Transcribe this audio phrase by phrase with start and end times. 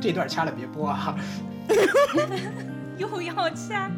[0.00, 1.14] 这段掐了别播啊。
[2.96, 3.90] 又要掐。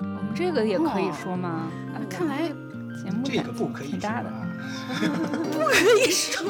[0.00, 1.68] 我们这个也可以说吗？
[1.94, 2.48] 啊，看来
[3.02, 4.46] 节目这个不可以说挺大的，啊。
[5.52, 5.74] 不可
[6.06, 6.44] 以说。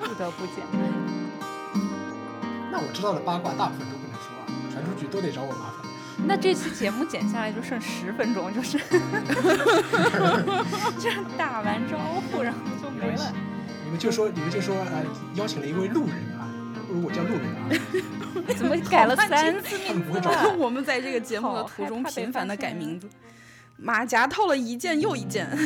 [0.00, 0.64] 不得不剪。
[2.70, 5.84] 那我知道的八卦大部分都不能说啊，传出去都得找我麻烦。
[6.26, 8.78] 那这期节目剪下来就剩十分钟，就是
[10.98, 11.96] 就是打完招
[12.30, 13.32] 呼，然后就没了。
[13.88, 15.02] 你们就说你们就说呃，
[15.34, 16.44] 邀请了一位路人啊，
[16.86, 17.70] 不如我叫路人啊。
[18.54, 20.54] 怎么改了三次名字了？
[20.58, 23.08] 我们在这个节目的途中频繁的改名字，
[23.78, 25.48] 马甲套了一件又一件。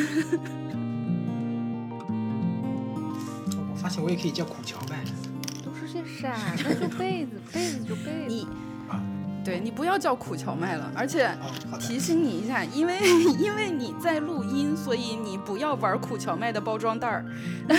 [3.73, 5.03] 我发现我也可以叫苦荞麦。
[5.65, 6.33] 都是些啥？
[6.65, 8.47] 那就被子，被子就被子。
[9.45, 11.30] 对你不要叫苦荞麦了，而且。
[11.80, 12.98] 提醒你一下，因为
[13.39, 17.25] 因为你在录音，所以你不要玩苦荞麦的包装袋儿。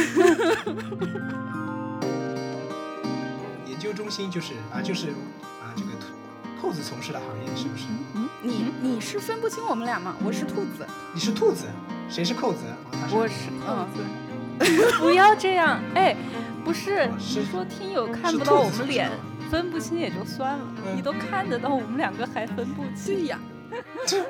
[3.67, 5.09] 研究中心就是啊，就是
[5.61, 5.89] 啊，这个
[6.59, 7.85] 兔子从事的行业是不是？
[8.16, 10.16] 嗯你你是分不清我们俩吗？
[10.25, 11.66] 我是兔子，你是兔子，
[12.09, 12.59] 谁是扣子？
[12.91, 14.03] 哦，是我是扣子，
[14.99, 16.13] 不要这样，哎，
[16.66, 19.16] 不是，是你说听友看不到我们脸吧，
[19.53, 23.39] 分不清也就算了，嗯你都看得到我们两个还分不清，对呀，
[24.07, 24.25] 这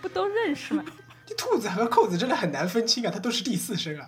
[0.00, 0.84] 不都认识吗？
[1.26, 4.06] 这兔子和扣子真的很难分清啊，它都是第四声啊。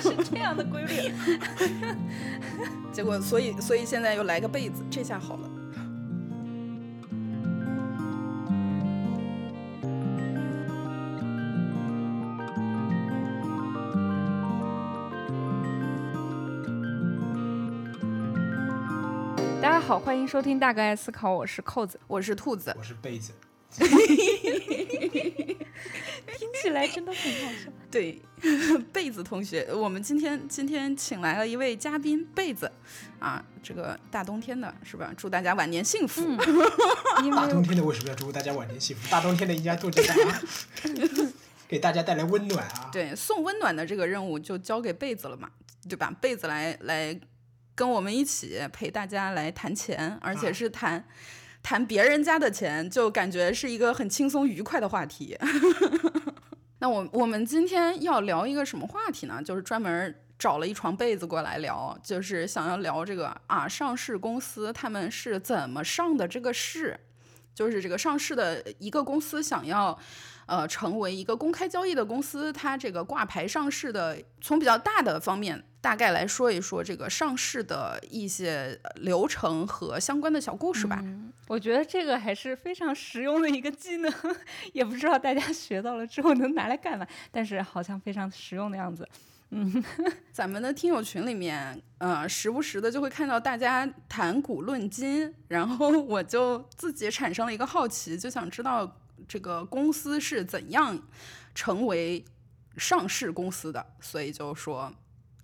[0.00, 1.12] 是这样的规律。
[2.94, 5.50] 结果所以所以现在又来个被子，这下好了。
[19.86, 23.32] 好，欢迎收听《大哥爱思考》，我是扣子，我是兔子，我是被子，
[23.78, 23.88] 听
[26.62, 27.70] 起来真的很好笑。
[27.90, 28.22] 对，
[28.92, 32.70] 被子同学，我们今天今天请来了一位嘉宾，被子，
[33.18, 35.12] 啊，这个大冬天的是吧？
[35.16, 36.22] 祝大家晚年幸福。
[36.24, 36.36] 嗯，
[37.32, 39.10] 大冬天的为什么要祝大家晚年幸福？
[39.10, 40.14] 大冬天的应该多点啥？
[41.68, 42.88] 给大家带来温暖啊！
[42.92, 45.50] 对，送温暖的这个任务就交给被子了嘛，
[45.88, 46.14] 对吧？
[46.20, 47.18] 被子来来
[47.82, 51.04] 跟我们一起陪大家来谈钱，而且啊是谈、
[51.64, 55.36] 谈别人家的钱，就感觉是一个很轻松愉快的话题。
[56.78, 59.42] 那我我们今天要聊一个什么话题呢？
[59.44, 66.96] 就是专门找了一床被子过来聊，就是想要聊这个啊，上市公司他们是怎么上的这个市，
[67.52, 69.98] 就是这个上市的一个公司想要。
[70.46, 81.00] 呃，成为一个公开交易的公司，它这个挂牌上市的，从比较大的方面，大概来说一说这个上市的一些呃流程和相关的小故事吧。
[81.02, 84.12] 嗯，我觉得这个还是非常实用的一个技能，
[84.72, 89.08] 也不知道大家学到了之后能拿来干嘛，但是好像非常实用的样子。
[89.54, 89.84] 嗯，
[90.32, 98.90] 咱们的听友群里面，呃，时不时的就会看到大家谈古论今，然后我就自己产生了一个好奇，就想知道
[99.28, 101.00] 这个公司是怎样
[101.54, 102.24] 成为
[102.76, 104.92] 上市公司的，所以就说，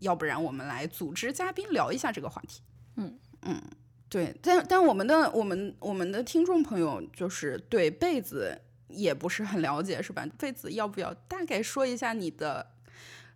[0.00, 2.60] 要不然我们来组织嘉宾聊一下这个话题。
[2.96, 3.62] 嗯嗯，
[4.08, 10.26] 对，但但我们的我们我们的听众朋友就是对被子也不是很了解，是吧？
[10.38, 12.70] 被子要不要大概说一下你的？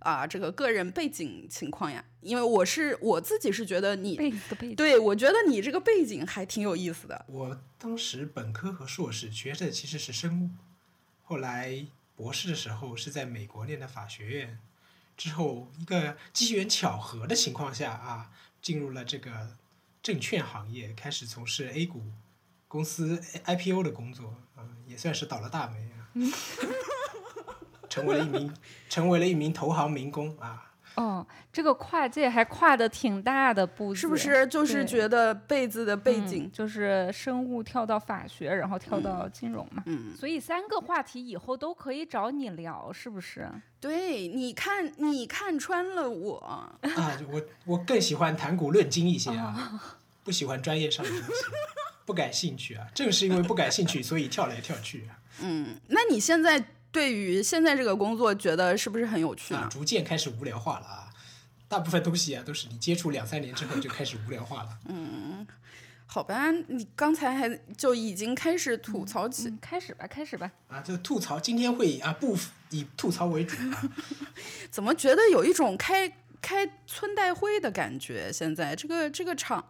[0.02, 4.74] 啊，这个个人背景情况呀，因为我是我自己是觉得你，被子的被子。
[4.74, 7.24] 对我觉得你这个背景还挺有意思的。
[7.28, 10.50] 我当时本科和硕士学的其实是生物，
[11.22, 14.58] 后来博士的时候是在美国念的法学院，
[15.16, 18.30] 之后一个机缘巧合的情况下啊，
[18.60, 19.56] 进入了这个
[20.02, 22.02] 证券行业，开始从事 A 股
[22.68, 26.08] 公司 IPO 的工作，啊，也算是倒了大霉啊，
[27.92, 28.54] 成为了一名
[28.88, 30.68] 成为了一名投行民工啊。
[30.94, 36.50] 哦，这个跨界还跨的挺大的步子，是不是就是觉得被子的背嗯景？
[36.52, 39.82] 就是生物跳到法学，然后跳到金融嘛。
[39.86, 43.50] 嗯，所以三个话题以后都可以找你聊，是不是？
[43.80, 46.36] 对，你看你看穿了我，
[46.96, 51.44] 啊，我我更喜欢谈古论今一些啊， 不喜欢专业上的东西，
[52.04, 52.86] 不感兴趣啊。
[52.94, 56.62] 正是因为不感兴趣，所以跳来跳去啊，嗯，那你现在
[56.92, 59.66] 对于现在这个工作，觉得是不是很有趣啊？
[59.68, 61.08] 逐渐开始无聊化了啊。
[61.66, 64.78] 大部分东西啊，都是你接触两三年之后就开始无聊化了。
[64.86, 65.46] 嗯
[66.06, 67.48] 好吧，你刚才还
[67.78, 70.52] 就已经开始吐槽起，嗯，开始吧，开始吧。
[70.68, 72.36] 啊，就吐槽今天会以啊不
[72.68, 73.90] 以吐槽为主啊。
[74.70, 76.12] 怎么觉得有一种开
[76.42, 78.30] 开村代会的感觉？
[78.30, 79.66] 现在这个这个场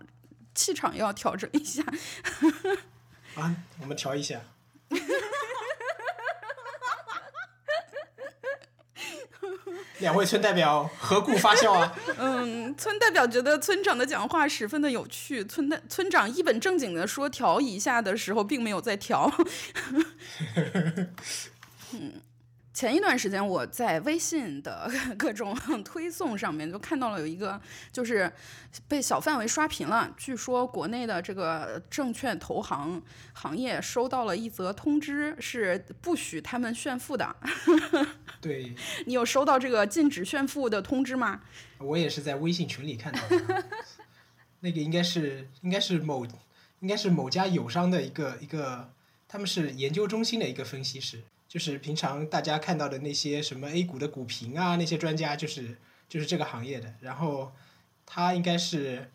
[0.52, 1.84] 气场要调整一下。
[3.40, 4.40] 啊，我们调一下。
[9.98, 11.94] 两位村代表何故发笑啊？
[12.18, 15.44] 嗯，村代表觉得村长的讲话十分的有趣。
[15.44, 19.30] 村代村长一本正经的说调一下的时候，并没有在调。
[21.92, 22.22] 嗯。
[22.72, 25.54] 前一段时间，我在微信的 各种
[25.84, 27.60] 推送上面就看到了有一个，
[27.92, 28.32] 就是
[28.88, 30.12] 被小范围刷屏了。
[30.16, 33.02] 据说国内的这个证券投行
[33.34, 37.36] 行业收到了一则通知，是不许他们炫富的。
[38.40, 38.74] 对，
[39.06, 41.42] 你有收到这个禁止炫富的通知吗？
[41.78, 43.64] 我也是在微信群里看到的。
[44.60, 46.24] 那个应该是应该是某
[46.80, 48.90] 应该是某家友商的一个一个，
[49.28, 51.22] 他们是研究中心的一个分析师。
[51.52, 55.76] 就是平常大家看到的那些什么 A 股的股评啊，那些专家就是
[56.08, 56.94] 就是这个行业的。
[57.00, 57.52] 然后
[58.06, 59.10] 他应该是，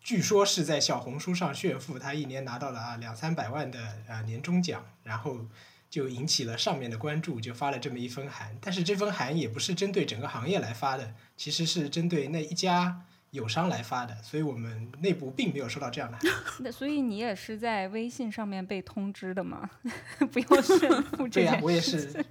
[0.00, 5.46] 据说是在小红书上炫富，他一年拿到了啊两三百万的啊年终奖，然后
[5.88, 8.58] 就引起了上面的关注，就发了这么一封函。
[8.60, 13.02] 但是这封函也不是针对整个行业来发的，其实是针对那一家。
[13.36, 16.18] 友商来发的，所以我们内部并没有收到这样的。
[16.60, 19.70] 那所以你也是在微信上面被通知的吗？
[20.32, 22.24] 不用 炫富这对呀，我也是，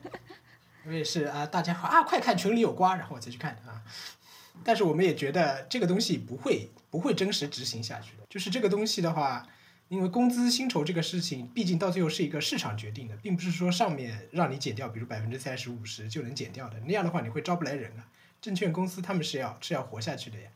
[0.85, 1.45] 我也是啊！
[1.45, 3.83] 大家好啊，快看群里有瓜，然后我再去看啊。
[4.63, 8.23] 但是我们也觉得这个东西不会不会真实执行下去的。
[8.29, 9.47] 就是这个东西的话，
[9.89, 16.79] 因为工资薪酬这个事情，毕竟到最后是一个市场决定的，并不是说上面让你减掉，比如百分之三十五十就能减掉的。
[16.85, 18.07] 那样的话，你会招不来人啊。
[18.41, 20.49] 证券公司他们是要是要活下去的呀。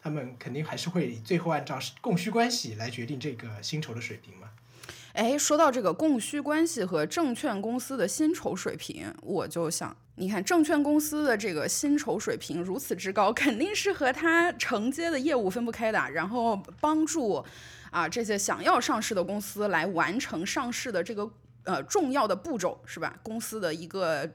[0.00, 4.50] 他们肯定还是会最后按照供需关系来决定这个薪酬的水平嘛？
[5.14, 15.98] 哎，说到这个供需关系和证券公司的薪酬水平，我就想，你看证券公司的这个薪酬水平如此之高，肯定是和它承接的业务分不开的。
[16.12, 17.44] 然后帮助
[17.90, 21.28] 啊这些想要上市的公司来完成上市的这个
[21.64, 23.18] 呃重要的步骤，是吧？
[23.24, 24.30] 公司的一个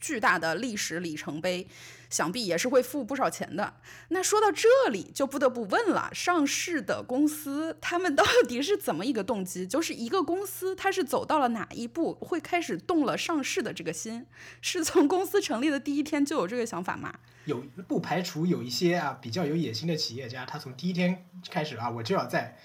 [0.00, 1.68] 巨大的历史里程碑。
[2.10, 3.74] 想必也是会付不少钱的。
[4.08, 9.66] 那说到这里，就不得不问了：上市的公司，他们到底是怎么一个动机？
[9.66, 14.26] 就是一个公司，它是走到了哪一步，会开始动了上市的这个心？
[14.60, 17.14] 是从公司成立的第一天就有这个想法吗？
[17.44, 22.56] 有，不排除有一些啊比较有野心的企业家，他从第一天开始啊，我就要在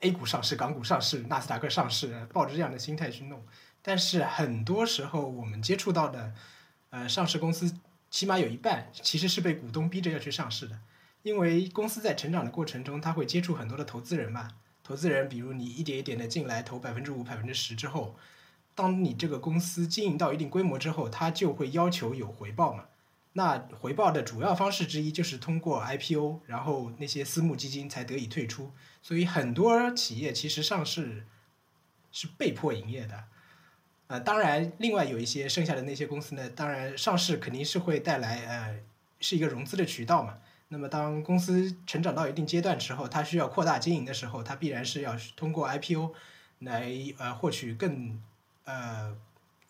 [0.00, 3.42] A 股上市、港股上市、纳斯达克上市，抱着这样的心态去弄。
[3.82, 6.32] 但是很多时候，我们接触到的，
[6.90, 7.72] 呃，上市公司。
[8.12, 10.78] 起码有一半其实是被股东逼着要去上市的，
[11.22, 14.50] 因为公司在成长的过程中，他会接触很多的投资人嘛。
[14.84, 18.14] 投资人，比如你一点一点的进来投百分之五、百分之十之后，
[18.74, 22.84] 当你这个公司经营到一定规模之后，他就会要求有回报嘛。
[23.32, 28.72] 那回报的主要方式之一就是通过 IPO，然后那些私募基金才得以退出。
[29.00, 31.26] 所以很多企业其实上市
[32.10, 33.24] 是被迫营业的。
[34.12, 38.78] 呃，当然，另外有一些剩下的那些公司呢，当然上市肯定是会带来呃，
[39.20, 40.36] 是一个融资的渠道嘛。
[40.68, 46.12] 那么当公司成长到一定阶段之后，它需要扩大经营的时候，它必然是要通过 IPO
[46.58, 48.20] 来呃获取更
[48.66, 49.16] 呃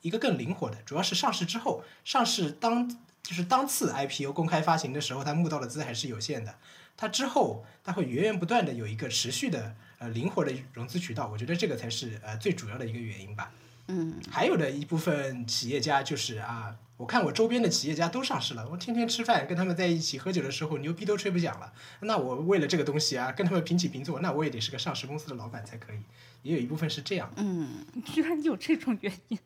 [0.00, 0.82] 一个更灵活的。
[0.82, 2.88] 主要是上市之后，上市当
[3.22, 6.58] 就是当次 IPO 公开发行的时候，它募到的资还是有限的。
[6.96, 13.52] 它之后它会源源不断的有一个持续的呃灵活的融资渠道，我觉得这个才是呃最主要的一个原因吧。
[13.88, 21.72] 嗯，还有的一部分企业家就是啊，我看我周边的企业家都上市了，我天天吃饭跟他们在一起喝酒的时候，牛逼都吹不响了。
[22.00, 25.98] 那我为了这个东西啊，跟他们平起平坐，那我也得是个上市公司的老板才可以。
[26.42, 27.30] 也有一部分是这样。
[27.36, 29.38] 嗯，居然有这种原因，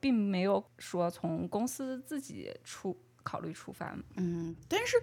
[0.00, 3.96] 并没有说从公司自己出考虑出发。
[4.16, 4.96] 嗯，但是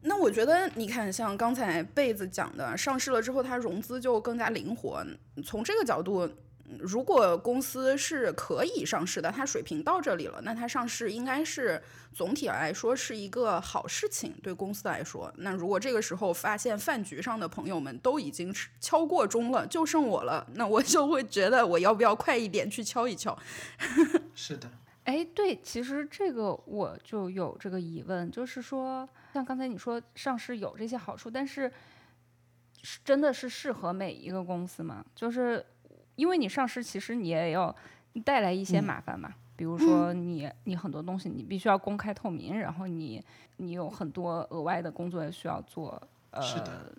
[0.00, 5.06] 那我觉得你看，像刚才贝子讲的，上市了之后它融资就更加灵活。
[5.44, 6.28] 从这个角度。
[6.78, 11.80] 如果公司是可以上市的，它水平到这里了，那它上市应该是
[12.14, 15.30] 总体来说是一个好事情，对公司来说。
[15.36, 23.36] 那如果这个时候发现饭局上的朋友们都已经敲过钟了，就剩我了，那我就会觉得我要不要快一点去敲一敲？
[24.34, 24.70] 是的，
[25.04, 31.70] 哎，对，其实这个我就有这个疑问，就是说，像刚才你说上市有这些好处，但是
[33.04, 35.04] 真的是适合每一个公司吗？
[35.14, 35.62] 就是。
[36.22, 37.74] 因为你上市，其实你也要
[38.24, 39.34] 带来一些麻烦嘛。
[39.56, 43.20] 比如说，你你很多东西你必须要公开透明，然后你
[43.56, 46.00] 你有很多额外的工作也需要做。
[46.30, 46.94] 呃，是的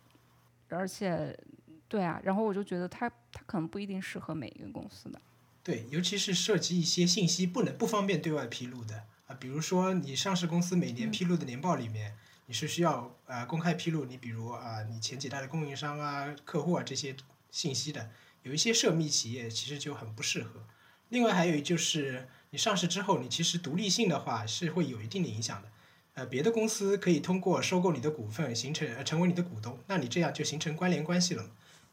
[0.68, 1.40] 而且，
[1.88, 5.22] 对啊，然后我就觉得它它可能不一定适合每一个公司的。
[5.64, 17.16] 对，尤其是涉及一些信息不能不方便对外披露的啊，比如说你上市公司每年披露的年报里面，你是需要呃公开披露你比如啊你前几代的供应商啊、客户啊这些
[17.50, 18.10] 信息的。
[18.44, 20.66] 有一些涉密企业其实就很不适合。
[21.10, 25.70] 另外还有就是，你上市之后，你其实独立性的话是会有一定的影响的。
[26.16, 31.50] 呃别的公司可以通过收购你的股份形成呃成为你的股东，那你这样就形成关联关系了。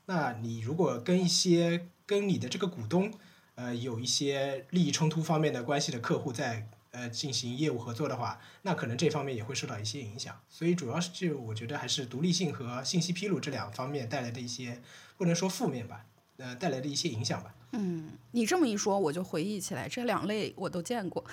[0.06, 3.12] 那你如果跟一些跟你的这个股东
[3.54, 10.38] 呃有一些利益冲突方面的关系的客户在呃进行业务合作的话，那可能这方面也会受到一些影响。
[10.48, 14.82] 所以主要是就我觉得还是独立性和信息披露这两方面带来的一些
[15.16, 16.04] 不能说负面吧，
[16.40, 17.54] 呃带来的一些影响吧。
[17.72, 21.24] 嗯，你这么一说，我就回忆起来，这两类我都见过。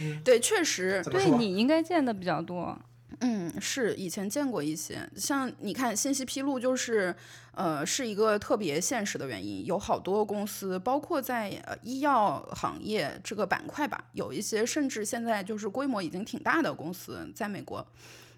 [0.00, 1.02] 嗯 对，确实？
[1.10, 2.78] 对你应该见的比较多。
[3.20, 7.14] 嗯，是以前见过一些，像你看信息披露，就是
[7.52, 17.84] 呃是一个特别现实的原因，有好多公司，包括在呃医药行业这个板块吧，有一些甚至现在就是规模已经挺大的公司，在美国，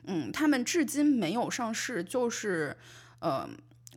[0.04, 2.76] 嗯，他们至今没有上市，就是
[3.20, 3.48] 呃。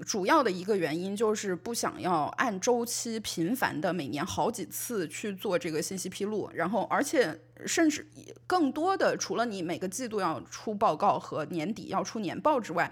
[0.06, 8.06] 主要的一个原因就是不想要按周期频繁的每年好几次去做这个信息披露，然后而且甚至
[8.48, 12.92] 更多的，除了你每个季度要出报告和年底要出年报之外，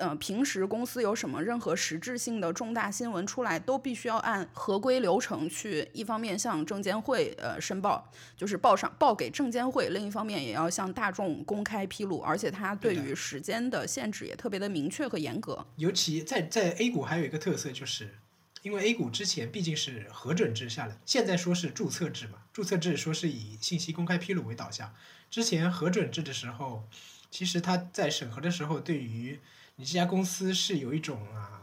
[0.00, 15.66] 呃，平时公司有什么任何实质性的重大新闻出来，都必须要按合规流程去，一方面向证监会呃申报，就是报上报给证监会，另一方面也要向大众公开披露，而且它对于时间的限制也特别的明确和严格。
[15.76, 18.18] 尤其在在 A 股还有一个特色，就是
[18.62, 24.94] 因为 A 股之前毕竟是核准制下来，现在说是注册制嘛，注册制说是以信息公开披露为导向。
[25.30, 26.88] 之前核准制的时候，
[27.30, 29.38] 其实它在审核的时候，对于
[29.80, 31.62] 你这家公司是有一种啊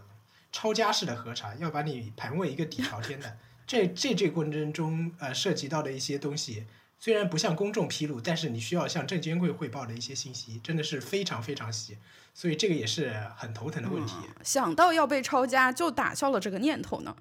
[0.52, 3.38] 抄家式的核查，要把你盘问一个底朝天的。
[3.68, 6.66] 这这这过程中，呃，涉及到的一些东西，
[6.98, 12.00] 虽然不向公众披露，但是你需要向证监会汇报的一些信息，真的是非常非常细，
[12.34, 14.16] 所以这个也是很头疼的问题。
[14.42, 17.16] 想到要被抄家，就打消了这个念头呢。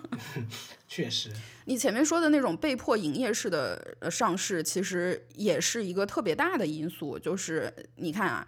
[0.86, 1.32] 确实，
[1.64, 7.18] 你前面说的那种被迫营业式的呃上市，其实也是一个特别大的因素。
[7.18, 8.46] 就是你看啊，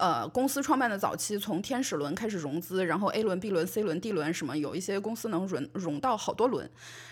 [0.00, 6.68] 呃，公司创办的早期，从天使轮开始融资，然后 A 轮、B 轮、C 轮、D 轮什么，有一些公司能融融到好多轮，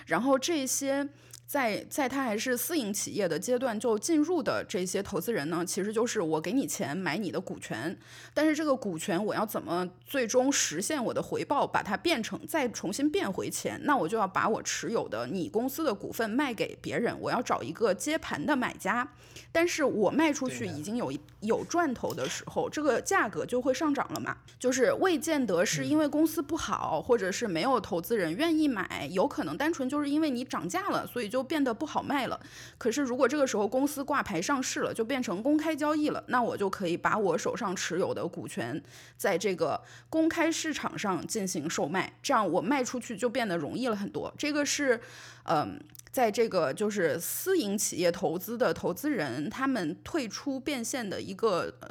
[0.07, 1.09] 然后这些。
[1.49, 7.99] 在在他还是私营企业的阶段就进入的这些投资人呢，其实就是我给你钱买你的股权，
[8.35, 19.11] 但是这个股权我要怎么最终实现我的回报，把它变成再重新变回钱，那我就要把我持有的你公司的股份卖给别人，我要找一个接盘的买家，
[19.51, 32.41] 但是我卖出去已经有一有赚头的时候，这个价格就会上涨了嘛，就是未见得是因为公司不好，或者是没有投资人愿意买，有可能单纯就是因为你涨价了，所以就变得不好卖了。
[32.77, 38.83] 可是如果这个时候公司挂牌上市了，就变成公开交易了，那我就可以把我手上持有的股权
[39.17, 39.81] 在这个
[40.11, 44.33] 公开市场上进行售卖，这样我卖出去就变得容易了很多。
[44.37, 45.01] 这个是，
[45.49, 51.89] 嗯、在这个就是私营企业投资的投资人，他们退出变现的一个呃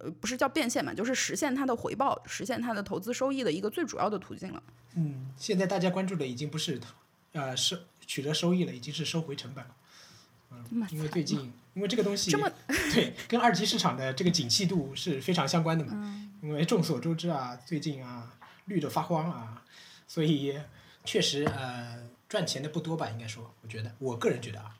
[0.00, 4.62] 呃，不是叫变现嘛，就是实现它的回报、实现它的投资收益的一个最主要的途径了。
[4.94, 6.80] 嗯，现在大家关注的已经不是
[7.32, 9.70] 呃收取得收益了，已经是收回成本了。
[10.50, 12.50] 嗯，因为最近因为这个东西这么
[12.94, 15.92] 对跟二级市场的这个景气度是非常相关的嘛。
[15.94, 18.32] 嗯因为众所周知啊，最近啊
[18.66, 19.64] 绿的发慌啊，
[20.06, 20.56] 所以
[21.04, 24.74] 确实呃赚钱的不多吧，应该说，我觉得我个人觉得啊。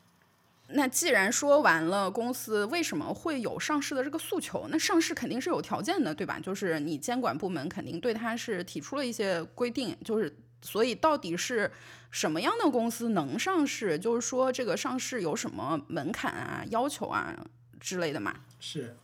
[0.71, 6.38] 那既然说完了公司为什么会有上市的这个诉求，那上市肯定是有条件的，对吧？
[6.38, 11.73] 就是你监管部门肯定对它是提出了一些规定，就是所以到底是
[12.11, 13.99] 什么样的公司能上市？
[13.99, 17.35] 就是说这个上市有什么门槛啊、要求啊
[17.81, 18.35] 之类的嘛？
[18.61, 18.95] 是，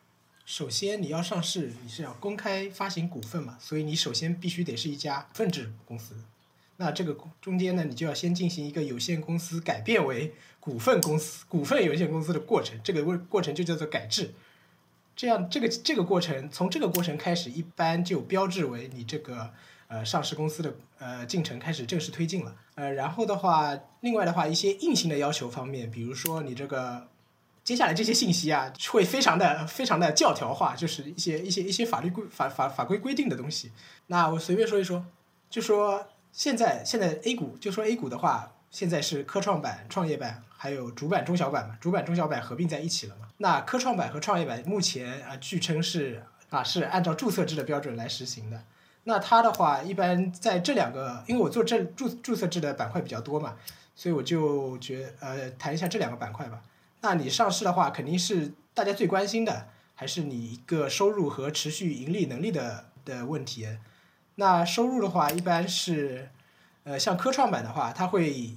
[0.45, 6.15] 首先你要上市，你是要公开发行股份嘛，所以你首先必须得是一家股份制公司。
[6.77, 14.35] 那这个中间呢，你就要先进行一个有限公司改变为股份公司、股份有限公司的过程，这个过过程就叫做改制。
[15.15, 19.53] 这样，这个这个过程从这个过程开始，一般就标志为你这个
[19.87, 22.57] 呃上市公司的呃进程开始正式推进了。
[22.75, 27.07] 呃，然后的话，另外的话，一些硬性的要求方面，比如说你这个
[27.63, 33.71] 接下来这些信息啊，会非常的非常的教条化，就是一些一些一些法律规法法法规规定的东西。
[34.09, 35.07] 那我随便说一说，
[35.49, 36.05] 就说
[36.35, 43.29] 现在现在 A 股，就说 A 股的话，现在是科创板、创业板还有主板、中小板嘛，主板、中小板合并在一起了嘛。
[43.37, 48.65] 那科创板和创业板目前啊，据称是啊是按照注册制的标准来实行的。
[49.05, 53.55] 那它的话，一般在这两个，因为我做这注注册制的板块比较多嘛，
[53.95, 56.61] 所以我就觉呃谈一下这两个板块吧。
[57.03, 63.69] 那你上市的话，肯定是大家最关心的，还是你一个收入和持续盈利能力的的问题。
[64.37, 66.29] 那收入的话，一般是，
[66.83, 68.57] 呃，像科创板的话，它会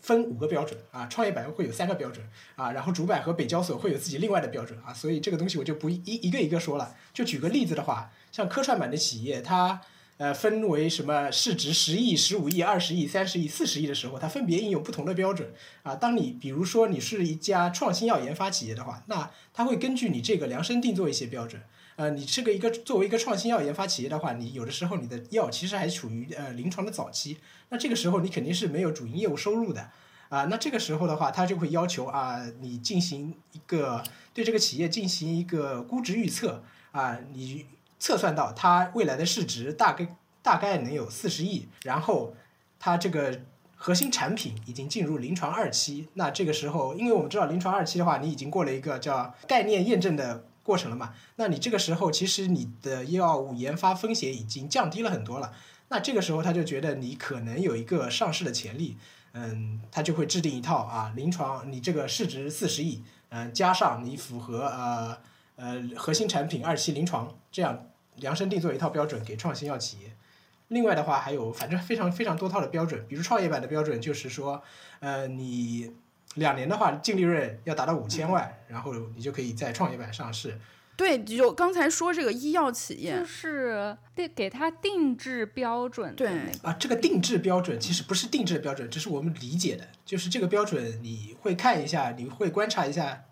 [0.00, 6.94] 分五个标准啊，创业板会有三个标准啊，然后主板和北交所会有自己另外的标准啊，所以这个东西我就不一一个一个说了。
[7.12, 9.82] 就举个例子的话，像科创板的企业，它
[10.16, 15.94] 呃分为什么市值十亿、十五亿、二十亿、三十亿、四十亿的时候，它分别应用不同的标准啊。
[15.94, 21.60] 当你比如说你是一家创新药研发企业的话，那它会根据你这个量身定做一些标准。
[21.98, 27.38] 呃，你这个一个作为一个创新药研发企业的话，你有的时候你的药其实还处于呃临床的早期，
[27.70, 29.90] 那这个时候你肯定是没有主营业务收入的
[30.28, 30.44] 啊。
[30.44, 34.00] 那这个时候的话，他就会要求啊你进行一个
[34.32, 36.62] 对这个企业进行一个估值预测
[36.92, 37.66] 啊，你
[37.98, 40.06] 测算到它未来的市值大概
[40.40, 42.32] 大概能有四十亿，然后
[42.78, 43.40] 它这个
[43.74, 50.44] 核心产品已经进入临床二期，那这个时候，因为我们知道临床二期的话，你已经过了一个叫概念验证的。
[50.68, 51.14] 过程了嘛？
[51.36, 55.54] 那你这个时候其实你的药物研发风险已经降低了很多了。
[55.88, 58.98] 那这个时候他就觉得你可能有一个上市的潜力，
[59.32, 65.16] 嗯，他就会制定一套啊，临床你这个市值四十亿，嗯，加上你符合呃
[65.56, 70.12] 呃核心产品二期临床，这样量身定做一套标准给创新药企业。
[70.68, 74.62] 另外的话还有反正非常非常多套的标准，比如创业板的标准就是说，
[75.00, 75.90] 呃你。
[76.38, 80.58] 两年的话，净利润要达到五千万，然后你就可以在创业板上市。
[80.96, 86.12] 对，就刚才说这个医药企业，就是得给它定制标准。
[86.16, 86.28] 对
[86.62, 93.22] 啊，这个定制标准其实不是定制标准，这是我们理解的，就是这个标准你会看一下，你会观察一下，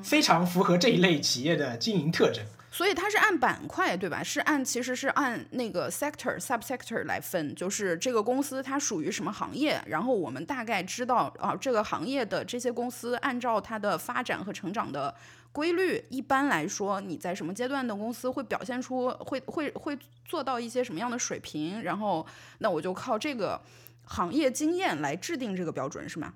[0.00, 2.44] 非常符合这一类企业的经营特征。
[2.78, 4.22] 所以它是按板块对吧？
[4.22, 15.12] 是按其实是按那个 sector sub sector 来分，就是这个公司它属于什么行业，然后我们大概知道啊，这个行业的这些公司按照它的发展和成长的
[15.50, 22.24] 规律，一般来说你在什么阶段的公司会表现出会会会做到一些什么样的水平，然后
[22.58, 23.60] 那我就靠这个
[24.04, 26.32] 行业经验来制定这个标准，是吗？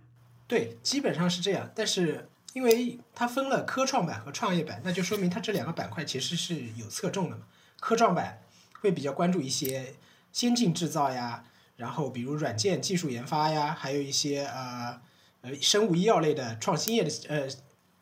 [0.49, 2.29] 对，基本上是这样，但是。
[2.53, 7.45] 因为它分了科创板和创业板，那就说明它这两个板块其实是有侧重的嘛。
[7.81, 8.43] 科创板
[8.81, 9.95] 会比较关注一些
[10.33, 11.45] 先进制造呀，
[11.77, 15.01] 然后比如软件技术研发呀，还有一些呃
[15.41, 17.49] 呃生物医药类的创新业的呃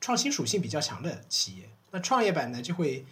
[0.00, 1.70] 创新属性比较强的企业。
[1.92, 3.06] 那创业板呢，就会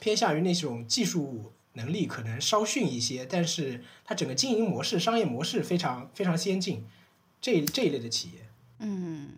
[0.00, 6.84] 偏向于那种技术能力可能稍逊一些，但是它整个经营模式、商业模式非常非常先进
[7.40, 8.48] 这这一类的企业。
[8.80, 9.30] 嗯。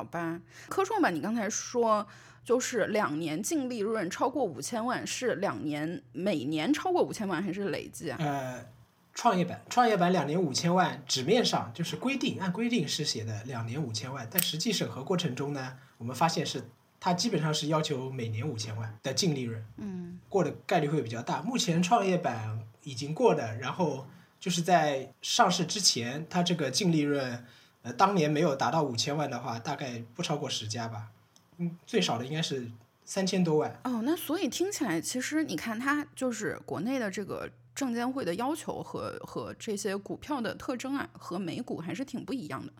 [0.00, 2.06] 好吧，科创板你刚才说
[2.42, 8.16] 就是两年净利润超过五千万，是两年每年超过五千万还是累计啊？
[8.18, 8.64] 呃，
[9.12, 16.62] 创业板创业板两年五千万，纸面上就是规定按规定是写的两年五千万，但实际审核过程中呢，我们发现是
[16.98, 21.42] 它基本上是要求每年五千万的净利润，嗯，过的概率会比较大。
[21.42, 24.06] 目前创业板已经过的，然后
[24.40, 27.44] 就是在上市之前，它这个净利润。
[27.82, 31.08] 呃，当年没有达到五千万的话，大概不超过十家吧，
[31.56, 32.70] 嗯，最少的应该是
[33.06, 33.80] 三千多万。
[33.84, 42.70] 哦，那所以听起来，其实你看它就是国内的这个证监会的要求和和这些股票的特征啊，和美股还是挺不一样的。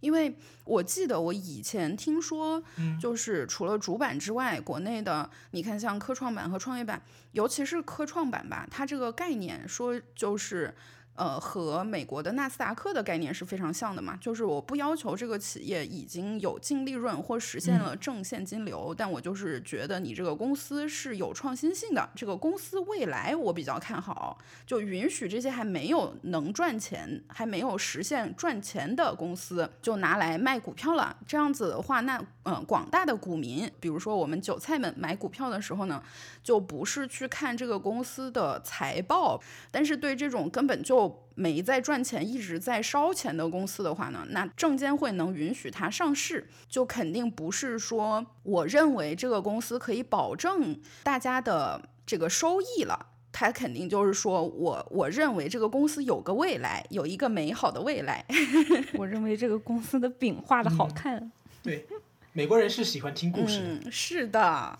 [0.00, 0.34] 因为
[0.64, 2.62] 我记得我以前听说，
[2.98, 10.74] 就是除了主板之外，国内的你看像科创板和创业板，尤其是科创板吧，它这个概念说就是。
[11.18, 31.16] 呃，和美国的纳斯达克的概念是非常像的嘛，就是我不要求这个企业已经有净利润或实现了正现金流，但我就是觉得你这个公司是有创新性的，这个公司未来我比较看好，就允许这些还没有能赚钱、还没有实现赚钱的公司就拿来卖股票了。
[31.26, 36.00] 这样子的话，那嗯，广大的股民，比如说我们韭菜们买股票的时候呢，
[36.48, 39.38] 就不是去看这个公司的财报，
[39.70, 58.24] 但是对这种根本就没在赚钱、一直在烧钱的公司的话呢，那证监会能允许它上市，就肯定不是说我认为这个公司可以保证大家的这个收益了，它肯定就是说我我认为这个公司有个未来，有一个美好的未来。
[58.96, 61.30] 我认为这个公司的饼画的好看。
[61.62, 61.86] 对，
[62.32, 63.60] 美国人是喜欢听故事。
[63.62, 64.78] 嗯，是的。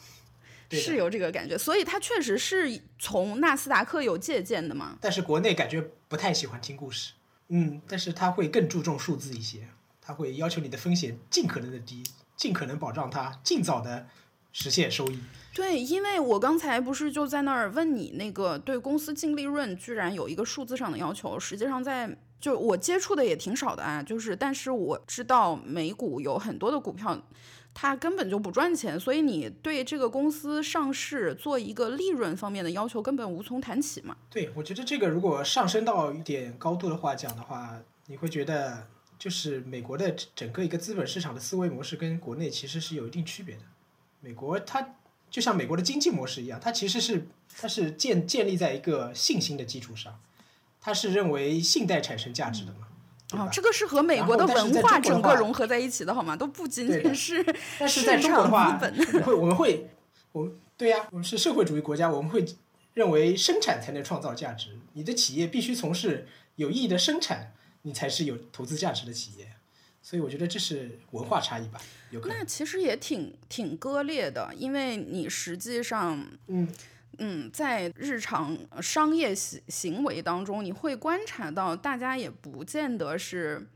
[0.71, 4.99] 是有这个感觉，所以它确实是从纳斯达克有借鉴的嘛。
[5.01, 7.13] 但是国内感觉不太喜欢听故事，
[7.49, 9.69] 嗯，但是他会更注重数字一些，
[10.03, 12.03] 他会要求你的风险尽可能的低，
[12.37, 14.07] 尽可能保障它尽早的
[14.53, 15.19] 实现收益。
[15.55, 27.21] 对，因为我刚才不是就在那儿问你那个对公司净利润居然有一个数字上的要求，实际上在就我接触的也挺少的啊，就是但是我知道美股有很多的股票。
[27.81, 34.17] 它根本就不赚钱，所以你对这个公司上市做一个利润方面的要求根本无从谈起嘛。
[34.29, 43.63] 对，我觉得这个如果上升到一点高度的话讲的话，你会觉得就是美国的整个一个资本市场的思维模式跟国内其实是有一定区别的。
[44.21, 44.97] 美国它
[45.31, 50.19] 就像美国的经济模式一样，它其实是它是建建立在一个信心的基础上，
[50.81, 52.88] 它是认为信贷产生价值的嘛。
[53.33, 56.35] 哦，这个是和美国的文化整个融合在一起的好吗？
[56.35, 57.45] 都不仅仅是
[57.79, 59.91] 但是 在中国的资本我们会我们会
[60.33, 62.45] 我们对呀、我们是社会主义国家，我们会
[62.95, 69.49] 认为生产才能创造价值，你的企业必须从事有意义的生产，你才是有投资价值的企业。
[70.01, 72.39] 所以我觉得这是文化差异吧，有可能。
[72.39, 76.67] 那其实也挺挺割裂的，因为你实际上，嗯，
[77.19, 83.67] 嗯，在日常商业行行为当中，你会观察到，大家也不见得是，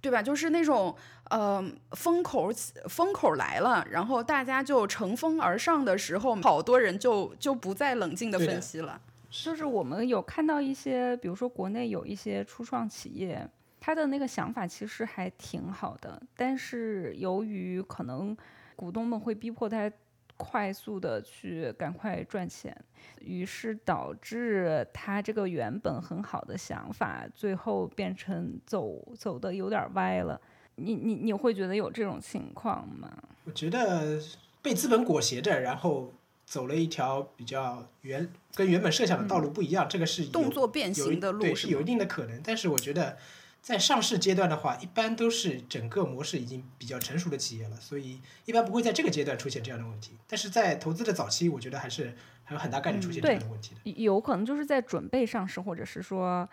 [0.00, 0.22] 对吧？
[0.22, 0.94] 就是那种
[1.30, 2.52] 呃风口
[2.88, 9.00] 风口来了，然后大家就乘风而上的时候，好多人就就不再冷静的分析了。
[9.30, 13.48] 就是我们有看到一些，比如说国内有一些初创企业，
[13.80, 18.36] 他的那个想法其实还挺好的，但是由于可能
[18.76, 19.90] 股东们会逼迫他
[20.36, 22.76] 快速的去赶快赚钱，
[23.20, 30.40] 于是导致他这个原本很好的想法，最后变成走走的有点儿歪了。
[30.76, 33.10] 你你你会觉得有这种情况吗？
[33.44, 34.20] 我觉得
[34.60, 36.12] 被资本裹挟着，然后
[36.44, 41.84] 走了一条比较原跟原本设想的道路不一样，这个是有动作变形的路对是有一？
[41.84, 43.16] 定的可能，但是我觉得
[43.64, 50.18] 在上市阶段的话，一般都是整个模式已经比较成熟的企业了，所以一般不会在这个阶段出现这样的问题。
[50.28, 53.90] 但是在投资的早期，我觉得还是还有很大概率出现这样的问题的。
[53.92, 56.46] 有可能就是在准备上市，或者是说，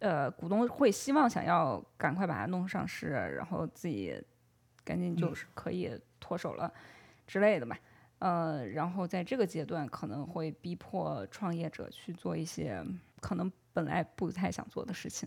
[0.00, 4.22] 呃，股东会希望想要赶快把它弄上市，然后自己
[4.84, 6.70] 赶紧就是可以脱手了
[7.26, 7.78] 之类的吧。
[8.18, 12.84] 呃，然后在这个阶段可能会逼迫创业者去做一些
[13.18, 15.26] 可能本来不太想做的事情。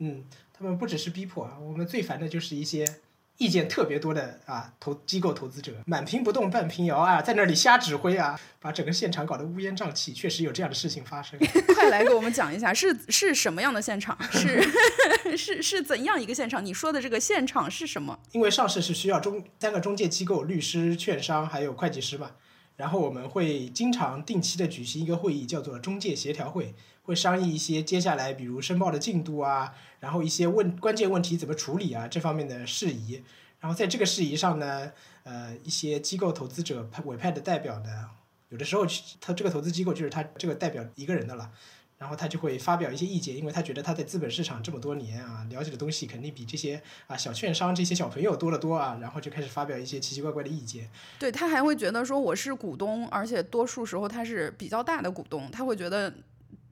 [0.00, 2.84] 嗯，他们不只是逼迫啊，我们最烦的就是一些
[3.38, 10.12] 意见特别多的啊投机构投资者，满屏不动半屏摇啊，在那里瞎指挥啊，把整个现场搞得乌烟瘴气。
[10.12, 11.38] 确实有这样的事情发生。
[11.74, 14.18] 快来给我们讲一下，是是什么样的现场？
[14.30, 14.62] 是
[15.36, 16.62] 是是怎样一个现场？
[16.64, 18.18] 你说的这个现场是什么？
[18.32, 22.32] 因为上市是需要中三个中介机构、律师、券商还有会计师嘛，
[22.76, 26.74] 然后我们会经常定期的举行一个会议，叫做中介协调会，
[27.10, 33.22] 会商议一些接下来比如申报的进度啊，然后一些问关键问题怎么处理啊这方面的事宜。
[33.58, 34.92] 然后在这个事宜上呢，
[35.24, 38.08] 呃，一些机构投资者派委派的代表呢，
[38.48, 38.86] 有的时候
[39.20, 41.50] 他这个投资机构就是他这个代表一个人的了。
[41.98, 50.88] 然后他就会发表一些意见，因为他觉得他在资本市场这么多年啊，了解的东西肯定比这些啊小券商这些小朋友多得多啊，然后就开始发表一些奇奇怪怪的意见。
[51.18, 56.10] 对他还会觉得说我是股东，而且多数时候他是比较大的股东，他会觉得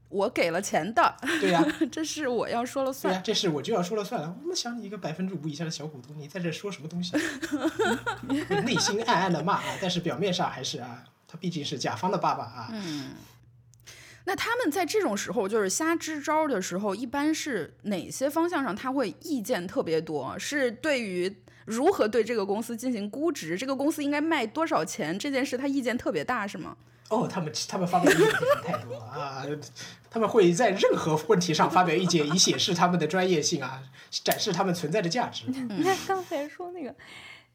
[0.08, 3.22] 我给了钱的，对呀、 这是我要说了对呀、算。
[3.22, 4.34] 这是我就要说了算了。
[4.42, 7.16] 我们想你一个百分之五以下的小股东，你在这说什么东西？
[8.28, 12.70] 嗯 内心暗暗的骂啊，但是表面上还是啊，他毕竟是甲方的爸爸啊。
[12.72, 13.10] 嗯
[14.24, 20.38] 那他们在这种时候就是瞎支招的时候，一般是哪些方向上他会意见特别多？
[20.38, 26.76] 是对于如何对这个公司进行估值，这个公司应该卖多少钱这件事，他意见特别大是吗？
[27.10, 28.30] 哦，他们他们发表意见
[28.64, 29.42] 太多了啊！
[30.10, 35.46] 他们会在任何问题上发表意见，以显示他们的专业性啊，展示他们存在的价值。
[35.48, 36.94] 你看刚才说那个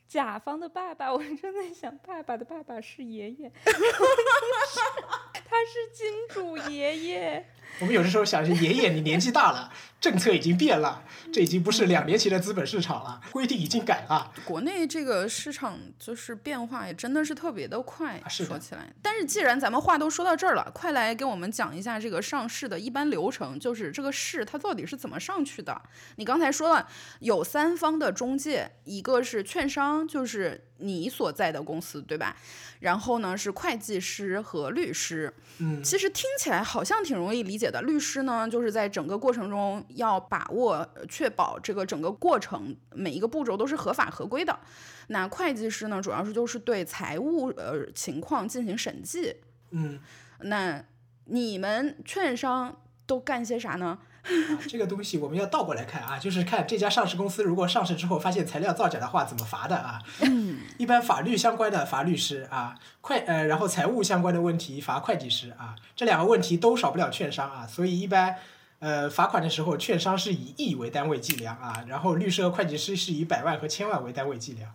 [0.07, 7.45] 甲方的爸爸，我正在想，爸爸的爸爸是爷爷， 他是金主爷爷。
[7.79, 14.31] 我们有的时候想是爷爷，你年纪大了， 政策已经变了，这已经不是两年前的资本市场了，规定已经改了。
[14.45, 18.93] 国内这个市场就是变化也真的是特别的快，啊是的说起来。
[19.01, 25.81] 但是既然咱们话都说到这儿了，快来给我们讲一下这个上市的一般流程，就是这个市它到底是怎么上去的？
[26.17, 26.87] 你刚才说了
[27.19, 32.35] 有三方的中介，一个是券商，就是你所在的公司，对吧？
[32.79, 37.81] 然后呢是会计师和律师，嗯，其实听起来好像挺容易理解的。
[37.81, 44.59] 律师呢，就是在整个过程中要把握、呃确保这个整个过程每一个步骤都是合法合规的。
[45.07, 49.35] 那会计师呢，主要是就是对财务呃情况进行审计。
[49.71, 49.99] 嗯，
[50.39, 50.83] 那
[51.25, 53.97] 你们券商都干些啥呢？
[54.23, 60.01] 啊，这个东西我们要倒过来看啊，就是看这家上市公司如果上市之后发现材料造假的话，怎么罚的啊？
[60.21, 68.37] 嗯， 一般法律相关的罚律师啊，会呃，然后财务相关的问题罚会计师啊，这两个问题都少不了券商啊，所以一般
[68.79, 74.71] 呃罚款的时候，券商是以亿为单位计量啊，然后律师和会计师是以百万和千万为单位计量，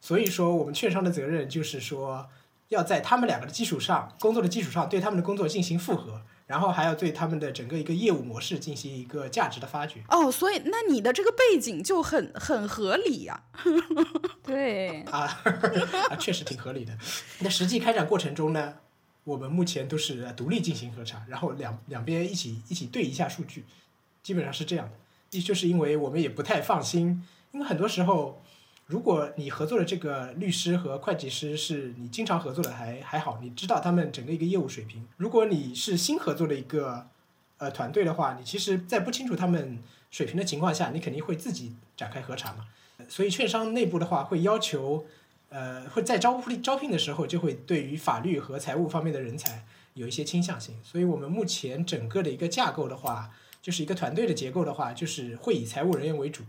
[0.00, 2.28] 所以说我们券商的责任就是说
[2.68, 6.22] 要在他们两个的基础上，工作的基础上对他们的工作进行复核。
[6.52, 10.02] 然后还要对他们的整个一个业务模式进行一个价值的发掘。
[10.10, 13.42] 哦，所以那你的这个背景就很很合理呀、
[14.44, 15.20] 对， 啊，
[16.10, 16.92] 啊，确实挺合理的。
[17.38, 18.74] 那实际开展过程中呢，
[19.24, 23.64] 我们目前都是呃独立进行核查，然后两两边一起一起对一下数据，
[24.22, 24.92] 基本上是这样的。
[25.30, 28.41] 也就是因为我们也不太放心，因为很多时候，
[28.92, 35.08] 如果你合作的这个律师和会计师是你经常合作的还还好，你知道他们整个一个业务水平。
[35.16, 37.06] 如果你是新合作的一个
[37.56, 39.78] 呃团队的话，你其实在不清楚他们
[40.10, 42.66] 水平的情况下，你肯定会自己展开核查嘛。
[43.08, 45.06] 所以券商内部的话会要求，
[45.48, 50.74] 呃，会在招聘招聘的时候就会对于法律和财务方面的人才有一些倾向性。
[50.84, 53.30] 所以我们目前整个的一个架构的话，
[53.62, 56.42] 就是一个团队的结构的话，就是会以财务人员为主，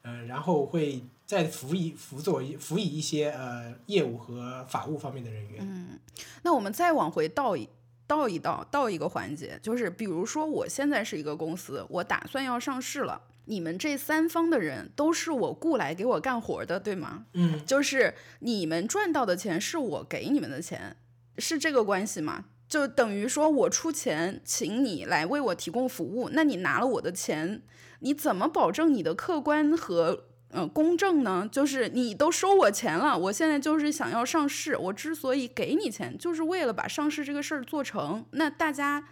[0.00, 1.02] 呃，然后会
[1.32, 5.60] 再辅以辅佐辅以一些呃业务和法务方面的人员。
[5.62, 5.98] 嗯
[6.42, 7.66] 那我们再往回倒一
[8.06, 13.22] 倒一倒倒一个环节，就是比如说我现在是一个公司，我打算要上市了。
[13.46, 17.24] 你们这三方的人都是我雇来给我干活的，对吗？
[17.32, 20.94] 嗯，就是你们赚到的钱是我给你们的钱，
[21.38, 22.44] 是这个关系吗？
[22.68, 27.62] 就等于说我出钱请你来为我提供服务，那你拿了我的钱，
[28.00, 31.48] 你怎么保证你的客观和呃公正呢？
[31.50, 38.24] 就是你都收我钱了，我现在就是想要上市，我之所以给你钱，就是为了把上市这个事儿做成。
[38.32, 39.02] 那大家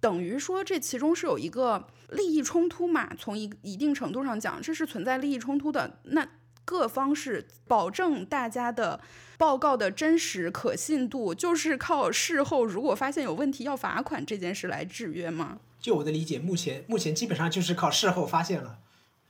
[0.00, 3.10] 等于说这其中是有一个利益冲突嘛？
[3.18, 5.98] 从一一定程度上讲，这是存在利益冲突的。
[6.04, 6.26] 那
[6.64, 9.00] 各方是保证大家的
[9.38, 15.58] 报告的真实可信度，就是靠事后如果发现有问题要罚款这件事来制约吗？
[15.80, 18.78] 就我的理解，目前目前基本上就是靠事后发现了，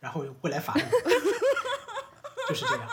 [0.00, 0.82] 然后又会来罚你，
[2.48, 2.88] 就是这样。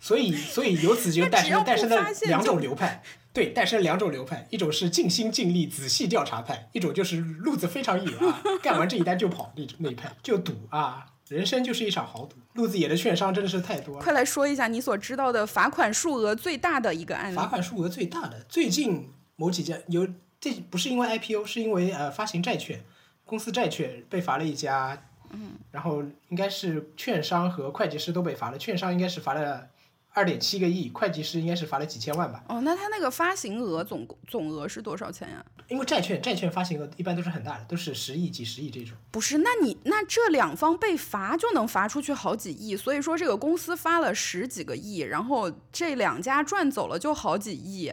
[0.00, 12.36] 所以所以由此就诞生诞生了两种流派，对，诞生两种流派，一种是尽心尽力仔细调查派，一种就是路子非常野啊，干完这一单就跑那那一派，就赌啊，人生就是一场豪赌。
[12.54, 14.02] 路子野的券商真的是太多了。
[14.02, 17.36] 快来说一下你所知道的罚款数额最大的一个案例。
[17.36, 20.06] 罚款数额最大的，最近某几家有，
[20.40, 22.84] 这不是因为 IPO，是因为呃发行债券，
[23.24, 29.66] 公司债券被罚了一家，嗯，然后应该是券商和会计师都被罚了，券商应该是罚了
[30.14, 35.44] 二点七个亿，会计师应该是罚了几千万吧，哦，那他那个发行额总总额是多少钱呀？
[35.68, 38.94] 因为债券债券发行额一般都是很大的，都是十亿、几十亿这种。
[39.10, 47.90] 不是，那你那这两方被罚就能罚出去好几亿，所以说这个公司发了十几个亿，然后这两家赚走了就好几亿，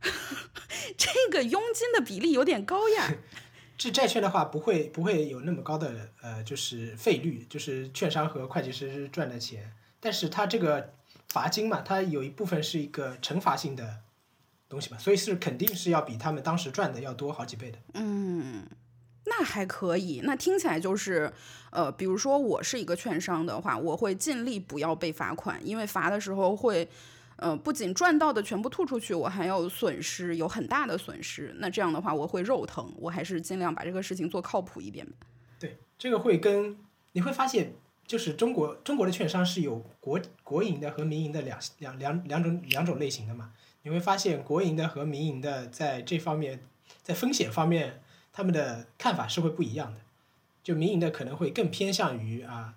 [0.96, 3.12] 这个佣金的比例有点高呀。
[3.78, 10.92] 这债券的话不会不会有那么高的呃就是费率，就是券商和会计师赚的钱，但是它这个
[11.28, 14.00] 罚金嘛，它有一部分是一个惩罚性的
[14.68, 17.78] 东西嘛，所以是肯定是要比他们当时赚的要多好几倍的。
[17.94, 18.66] 嗯
[19.30, 21.30] 那还可以，那听起来就是，
[21.70, 26.88] 呃，比如说我是一个券商的话，我会尽力不要被罚款，因为罚的时候会，
[27.38, 31.54] 呃，不仅赚到的全部吐出去，我还有损失，有很大的损失。
[31.58, 35.12] 那这样的话，我会肉疼，我还是尽量把这个事情做靠谱一点吧。
[35.58, 36.76] 对，这个会跟
[37.12, 37.74] 你会发现，
[38.06, 43.52] 就是中国中国的券商是有国国营的和民营的两两两两种两种类型的嘛。
[43.82, 46.64] 你会发现国营的和民营的在这方面，
[47.02, 50.00] 在风险方面，他们的看法是会不一样的。
[50.64, 52.74] 就民营的可能会更偏向于啊，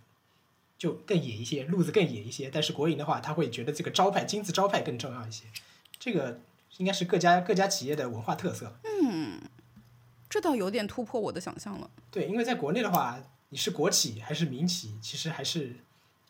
[0.82, 2.50] 就更野一些，路子更野一些。
[2.50, 5.44] 但是国营的话，他会觉得这个招牌金字招牌更重要一些。
[6.00, 6.40] 这个
[6.78, 8.74] 应该是各家各家企业的文化特色。
[8.84, 9.40] 嗯
[10.28, 11.88] 这倒有点突破我的想象了。
[12.10, 15.76] 对，因为在国内的话，你是国企还是民企，其实还是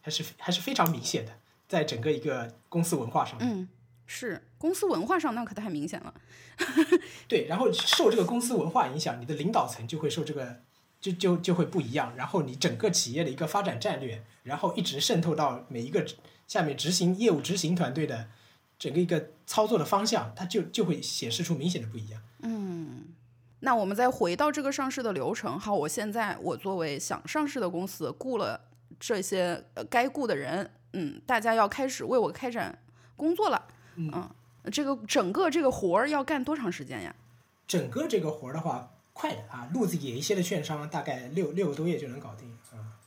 [0.02, 1.32] 还是还是非常明显的，
[1.70, 3.50] 在整个一个公司文化上面。
[3.50, 3.70] 嗯，
[4.06, 6.14] 是公司文化上那可太明显了。
[7.30, 10.60] 对，然后受这个公司文化影响，你的领导层就会受这个，
[11.00, 12.14] 就就就会不一样。
[12.18, 16.06] 然后你整个企业的一个发展战略，然后一直渗透到每一个
[16.48, 18.28] 下面执行业务执行团队的
[18.80, 22.22] 整个一个操作的方向，它就就会显示出明显的不一样。
[22.44, 23.06] 嗯
[23.64, 25.60] 那我们再回到这个上市的流程。
[25.60, 28.60] 好，我现在我作为想上市的公司，雇了
[29.00, 32.80] 这些呃该雇的人，嗯，大家要开始为我开展
[33.16, 33.68] 工作了。
[33.98, 34.30] 嗯
[34.72, 37.16] 这个整个这个活儿要干多长时间呀？
[37.68, 42.58] 整个这个活儿的话，快的啊，路子野一些的券商大概六六个多月就能搞定啊，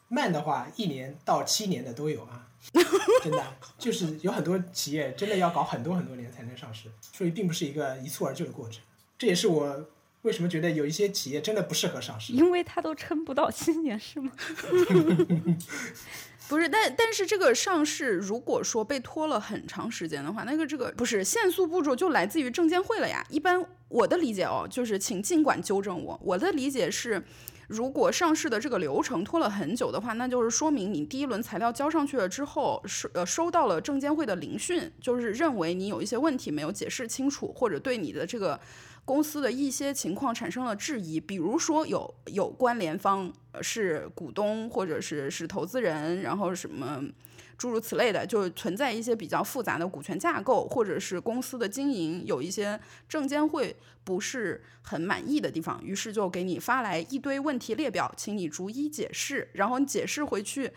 [0.09, 2.47] 慢的话一年到七年的都有啊，
[3.23, 3.43] 真的
[3.79, 8.83] 就是有很多企业真的要搞很多很多年才能上市，所以并不是一个一蹴而就的过程。
[9.19, 9.87] 这也是我
[10.23, 12.33] 为什么觉得有一些企业真的不适合上市？
[12.33, 14.33] 因为它都撑不到七年，是吗？
[16.47, 23.25] 不是，但但是这个上市如果说被拖了很长时间的话，那个这个不是限速步骤就来自于证监会了呀。
[23.31, 27.25] 一般我的理解哦，就是请尽管纠正我，我的理解是，
[27.69, 38.59] 如果上市的这个流程拖了很久的话，那就是说明你第一轮材料交上去了之后，收呃收到了证监会的聆讯，就是认为你有一些问题没有解释清楚，或者对你的这个。
[39.07, 47.05] 公司的一些情况产生了质疑，比如说有有关联方是股东或者是是投资人，然后什么
[47.57, 60.73] 诸如此类的，就存在一些比较复杂的股权架构，或者是公司的经营有一些证监会不是很满意的地方，于是就给你发来一堆问题列表，请你逐一解释，然后你解释回去。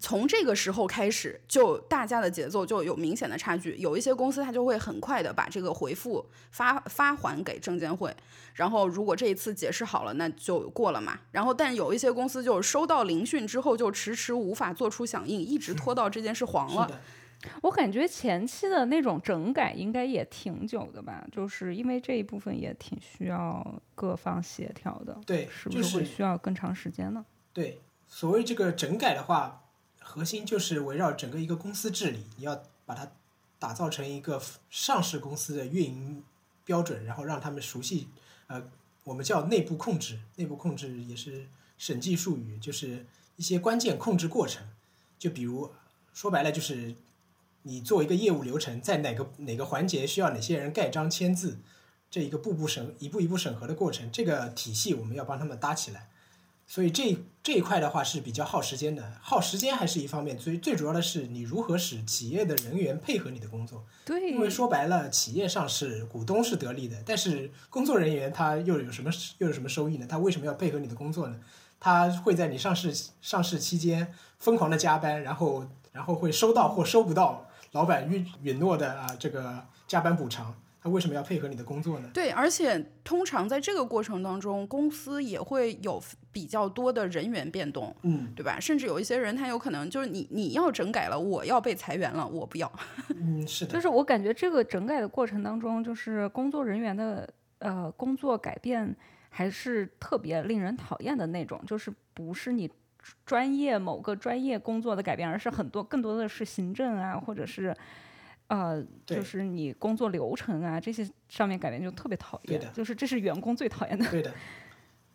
[0.00, 3.76] 从这个时候开始，就大家的节奏就有明显的差距。
[3.76, 8.14] 有一些公司它就会很快的把这个回复发发还给证监会，
[8.54, 11.20] 然后如果这一次解释好了，那就过了嘛。
[11.30, 17.00] 然后，但有一些公司就收到聆讯之后就迟迟无法做出响应，一直拖到这件事黄了。
[17.62, 25.16] 我感觉前期的那种整改应该也挺久的吧，就是因为这一部分也挺需要各方协调的。
[25.24, 27.24] 对，是不是会需要更长时间呢？
[27.52, 29.62] 对，所谓这个整改的话。
[30.08, 33.10] 核心就是围绕整个一个公司治理，你要把它
[33.58, 34.40] 打造成一个
[34.70, 36.22] 上市公司的运营
[36.64, 38.06] 标准，然后让他们熟悉，
[38.46, 38.62] 呃，
[39.02, 44.68] 我们叫内部控制，内部控制也是审计术语，就是一些关键控制过程。
[45.18, 45.72] 就比如
[46.14, 46.94] 说白了，就是
[47.62, 51.58] 你做一个业务流程，在哪个哪个环节需要哪些人盖章签字，
[52.08, 56.08] 这一个步步审一步一步审核的过程，这个体系我们要帮他们搭起来。
[56.66, 63.86] 所以这这一块的话是比较耗时间的，耗时间还是一方面，最最主要的是你如何使企业的人员配合你的工作。
[64.04, 70.06] 对，因为说白了，企业上市，股东是得利的，但是工作人员他又有什么又有什么收益呢？
[70.08, 71.38] 他为什么要配合你的工作呢？
[71.78, 80.52] 他会在你上市上市期间疯狂的加班，然后然后会收到或收不到老板允允诺的啊这个加班补偿。
[80.86, 82.08] 他为什么要配合你的工作呢？
[82.14, 88.60] 对，而且通常在这个过程当中，公司也会有比较多的人员变动，嗯，对吧？
[88.60, 92.72] 甚至有一些人，他有可能就是你你要整改了，我要被裁员了，我不要。
[93.20, 93.72] 嗯，是的。
[93.72, 98.94] 就是我感觉这个整改的过程当中，就是工作人员的呃工作改变
[99.28, 102.70] 还是特别令人讨厌的那种，就是不是你
[103.24, 107.76] 专业某个专业工作的改变，而是很多更多的是行政啊，或者是。
[108.48, 112.58] 呃，就是你工作流程啊，这些上面改变就特别讨厌。
[112.58, 114.08] 对的，就是这是员工最讨厌的。
[114.10, 114.32] 对的，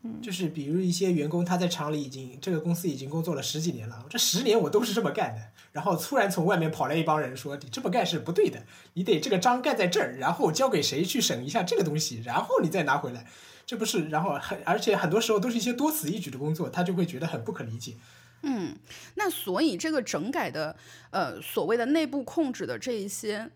[0.04, 5.42] 嗯，就是比如一些员工他在厂里已经这个公司已经工作了十几年了，这十年我都是这么干的，
[5.72, 8.64] 然后突然从外面跑来一帮人说你这么干是不对的，
[8.96, 13.26] 你得这个章盖在这儿，然后交给谁去审一下这个东西，然后你再拿回来，
[13.66, 17.94] 这不是，然后很而且很多时候都是一些多此一举的工作，他就会觉得很不可理解。
[18.44, 18.76] 嗯，
[19.16, 20.76] 那所以这个整改的，
[21.12, 23.50] 呃，所谓的内部控制的这一些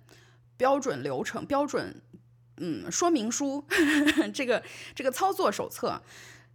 [0.57, 1.99] 标准流程、标准，
[2.57, 3.65] 嗯，说明书，
[4.33, 4.61] 这个
[4.93, 6.01] 这个操作手册，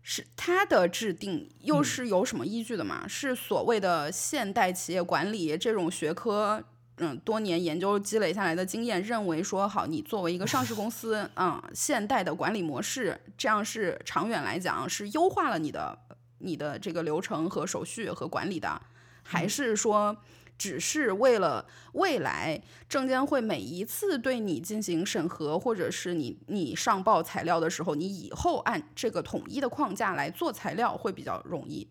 [0.03, 3.05] 是它的制定又是有什么依据的吗？
[3.09, 6.62] 是所谓的现代企业管理这种学科，
[6.99, 15.99] 嗯，多年研究积累下来的经验，认为说好，你作为一个上市公司，嗯，现代的管理模式，这样是长远来讲是优化了你的。
[16.40, 18.83] 你的这个流程和手续和管理的，
[19.22, 20.16] 还是说
[20.59, 31.88] 只是为了未来证监会每一次对你进行审核，或者是你你上报材料的时候，你以后按这个统一的框架来做材料会比较容易？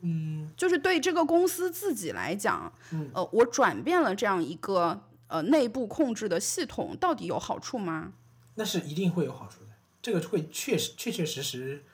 [0.00, 2.72] 嗯，就是对这个公司自己来讲，
[3.12, 8.12] 呃，我转变了这样一个呃内部控制的系统，到底有好处吗？
[8.54, 11.84] 那是一定会有好处的，这个会确实确确实实。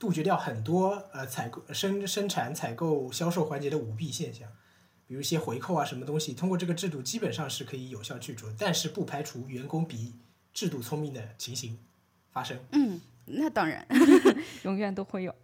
[0.00, 4.48] 杜绝掉很多呃采购生生产采购销售环节的舞弊现象，
[5.06, 10.14] 比如一些回扣啊什么东西，通过这个制度基本上是可以有效去除，但是不排除员工比
[10.54, 11.78] 制度聪明的情形
[12.32, 12.58] 发生。
[12.72, 13.86] 嗯，那当然，
[14.64, 15.34] 永远都会有。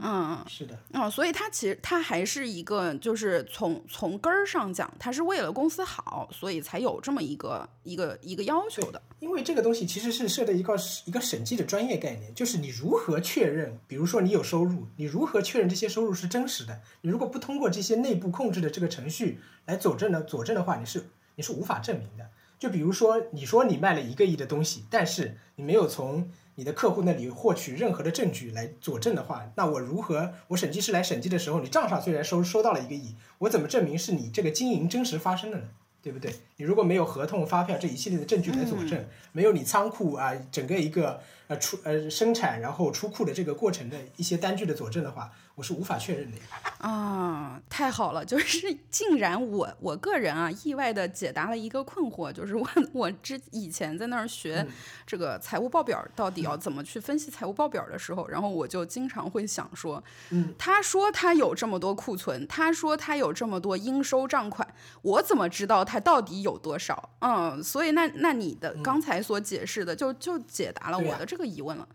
[0.00, 9.00] 嗯，是的，哦，所以它其实它还是一个，就是从从根儿上讲，它是为了公司好，所以才有这么一个一个一个要求的。
[9.20, 10.76] 因为这个东西其实是设的一个
[11.06, 16.80] 一个审计的专业概念，就是你如何确认，比如说你有收入，你如何确认这些收入是真实的？
[17.02, 21.04] 你如果不通过这些内部控制的这个程序来佐证的佐证的话，你是
[21.36, 22.30] 你是无法证明的。
[22.58, 30.32] 就比如说，你说你卖了一个亿的东西，但是你没有从你的客户那里获取任何的证据来佐证的话，那我如何？
[30.48, 35.64] 我审计师来审计的时候，你账上虽然收收到了一个亿，我怎么证明是你这个经营真实发生的呢？
[36.02, 36.34] 对不对？
[36.56, 46.44] 你如果没有合同、发票这一系列的证据来佐证，没有你仓库啊整个一个呃出呃生产然后出库的这个过程的一些单据的佐证的话，我是无法确认的呀。
[46.78, 48.24] 啊，太好了！
[48.24, 54.66] 就是竟然我我个人啊，意外的解答了一个困惑，就是我我之以前在那儿学
[55.06, 64.66] 这个财务报表到底要怎么去分析财务报表的时候，然后我就经常会想说，嗯，他说他有这么多库存，他说他有这么多应收账款，
[65.02, 67.10] 我怎么知道他到底有多少？
[67.20, 71.88] 嗯，所以那那你的刚才所解释的就就解答了我的这个疑问了。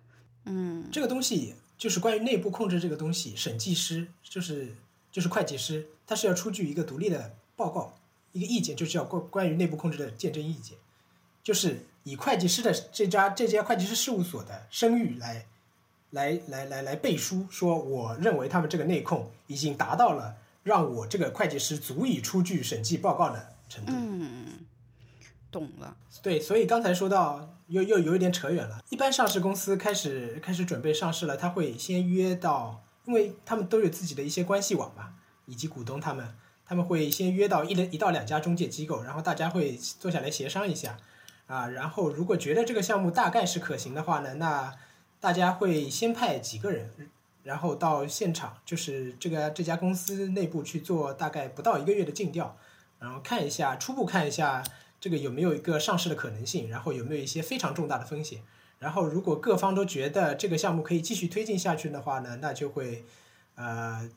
[0.46, 4.76] 嗯这个东西就是关于内部控制这个东西，审计师就是
[5.12, 7.98] 就是会计师，他是要出具一个独立的报告，
[8.34, 10.78] 一个意见，就是要关关于内部控制的鉴证意见，
[11.42, 15.46] 就是以会计师的这家这家会计师事务所的声誉来
[16.12, 23.94] 来来来来背书，说我认为他们这个内控已经达到了让我这个会计师足以出具审计报告的程度。
[23.96, 24.66] 嗯，
[25.52, 25.96] 懂了。
[26.22, 28.84] 对，所以刚才说到又又有一点扯远了。
[28.90, 35.14] 一般上市公司开始开始准备上市了，他会先约到，因为他们都有自己的一些关系网嘛，
[35.46, 36.36] 以及股东他们，
[36.66, 40.98] 他们会先约到一一到两家中介机构，然后大家会坐下来协商一下，
[41.48, 44.76] 啊，然后如果觉得这个项目大概是可行的话呢，那
[45.20, 47.10] 大家会先派几个人，
[47.44, 52.56] 然后到现场，就是这个这家公司内部去做大概不到一个月的尽调，
[53.00, 54.64] 然后看一下初步看一下
[55.00, 58.42] 这个有没有一个上市的可能性，然后有没有一些非常重大的风险。
[58.80, 63.04] 然后如果各方都觉得这个项目可以继续推进下去的话呢，那就会
[63.56, 64.10] 呃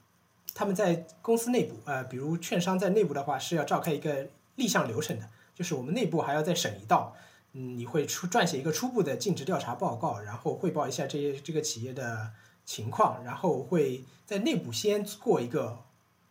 [0.55, 7.14] 他们在公司内部呃，比如券商在内部的话是要召开一个立项流程的，就是我们内部还要再审一道。
[7.55, 12.30] 嗯，你会出撰写一个初步的尽职调查报告，然后汇报一下这些这个企业的
[12.64, 15.80] 情况，然后会在内部先过一个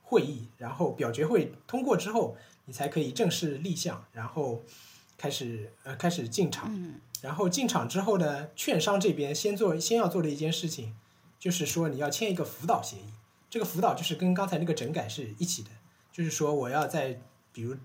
[0.02, 2.38] 会议，然后表决会通过之后，
[2.72, 4.64] 你才可以正式立项，然后
[5.18, 6.74] 开始呃开始进场。
[6.74, 10.96] 嗯然后进场之后呢，券商这边先做先要做的一件事情，
[11.38, 13.12] 就是说你要签一个辅导协议。
[13.50, 15.70] 这个辅导就是跟刚才那个整改是一起的，
[16.14, 17.20] 就是说我要在
[17.52, 17.76] 比如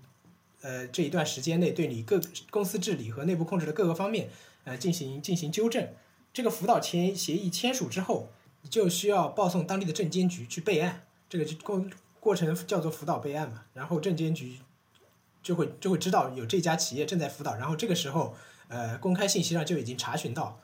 [0.61, 4.29] 呃这一段时间内对你各公司治理和内部控制的各个方面
[4.63, 5.85] 呃进行进行纠正。
[6.33, 8.29] 这个辅导签协议签署之后，
[8.61, 11.85] 你就需要报送当地的证监局去备案，这个就过
[12.19, 13.65] 过程叫做辅导备案嘛。
[13.73, 14.57] 然后证监局
[15.47, 18.35] 就会就会知道有这家企业正在辅导，然后这个时候
[18.67, 20.59] 呃公开信息上就已经查询到，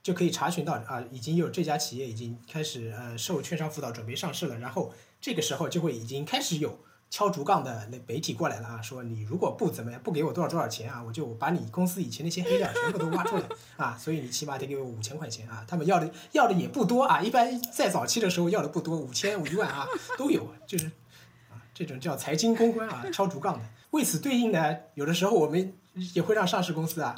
[0.00, 6.78] 就可以查询到啊，已经有这家企业已经开始呃受券商辅导准备上市了，然后这个时候就会已经开始有
[7.10, 13.42] 敲竹杠的那媒体过来了啊，说你如果不怎么样，不给我多少多少钱啊，我就把你公司以前那些黑料全部都挖出来
[13.76, 20.86] 啊，所以你起码得给我五千块钱啊，他们要的要的也不多啊，一般在早期的时候要的不多，五千五一万啊都有，就是
[21.50, 23.64] 啊这种叫财经公关啊，敲竹杠的。
[23.92, 25.72] 为此对应呢，有的时候我们
[26.14, 27.14] 也会让上市公司啊。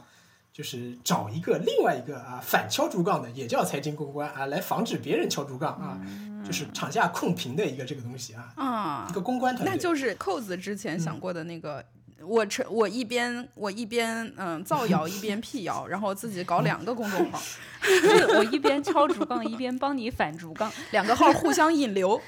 [0.53, 5.99] 就是找一个另外一个啊反敲竹杠的，也叫财经公关啊，来防止别人敲竹杠啊，
[6.47, 9.75] 就是场下控评的一个这个东西啊，啊一，个公关团队。
[9.75, 11.85] 那就是扣子之前想过的那个。
[12.25, 17.43] 我成我一边我一边嗯造谣一边辟谣，然后自己搞两个公众号，
[17.83, 20.73] 对我一边敲竹杠，一边帮你反竹杠。
[20.93, 22.21] 两个号互相引流。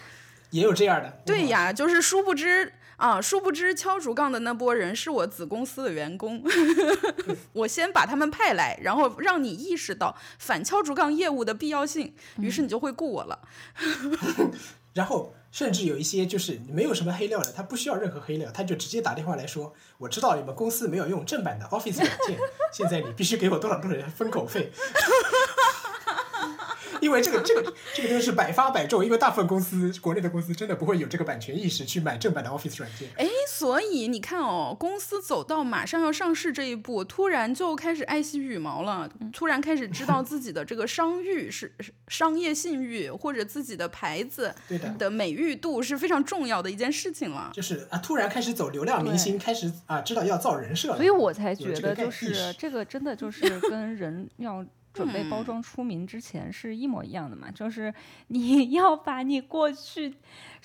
[0.51, 1.21] 也有这样的。
[1.25, 6.43] 对呀，就是殊不知啊，殊不知敲竹杠的那波人是我子公司的员工，
[7.53, 13.41] 我先把他们派来，然后让你意识到反敲竹杠业务的必要性，于是你就会雇我了。
[14.95, 22.39] 然后甚至有一些就是没有什么黑料的，他不需要任何黑料，他就直接打电话来说：“我知道你们公司没有用正版的 Office 软件，
[22.73, 24.73] 现在你必须给我多少多少分口费。”
[27.07, 27.63] 因为这个这个
[27.95, 33.09] 这个真的是百发百中，因为大部分公司国内的公司真的不会有这个版权意识去买正版的 Office 软件。
[33.17, 44.53] 哎，所以你看哦，公司走到马上要上市这一步，突然就开始爱惜羽毛了，突然开始知道自己的这个商誉是是商业信誉或者自己的牌子
[44.99, 47.53] 的，美誉度是非常重要的一件事情了。
[47.55, 50.97] 就是啊，突然开始走流量明星，开始啊知道要造人设了。
[50.97, 54.67] 所以我才觉得就是这个真的就是跟人要
[54.97, 57.93] 准备包装出名之前是一模一样的嘛，就是
[58.29, 60.15] 你 要把你过去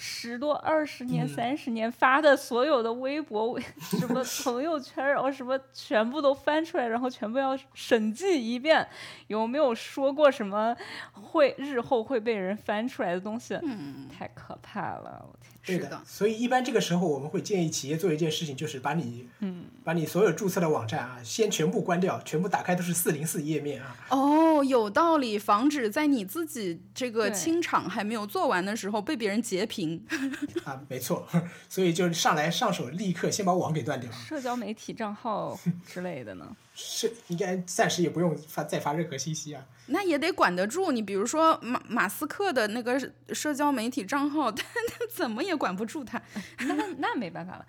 [0.04, 3.62] 十多、二十年、嗯三十年发的所有的微博、微
[4.00, 8.88] 什么朋友圈，然后什么全部都翻出来，然后全部要审计一遍，
[9.28, 10.76] 有没有说过什么
[11.14, 13.54] 会日后会被人翻出来的东西？
[13.62, 15.24] 嗯，太可怕了！
[15.32, 23.96] 我天，是的，所以一般这个时候我们会建议企业做一件事情，就是把你嗯，把你所有注册的网站啊，先全部关掉，全部打开都是四零四页面啊。
[24.10, 24.32] 哦
[24.62, 29.91] 哦，有道理，防止在你自己这个清场还没有做完的时候被别人截屏。
[30.64, 31.28] 啊，没错，
[31.68, 36.56] 所以就是上来上手立刻先把网给断掉，社交媒体账号之类的呢？
[36.74, 39.66] 是应该暂时也不用发再发任何信息啊。
[39.88, 46.22] 那也得管得住你，比如说马马斯克的那个社交媒体账号， 他他怎么也管不住他。
[46.60, 47.66] 那那没办法了。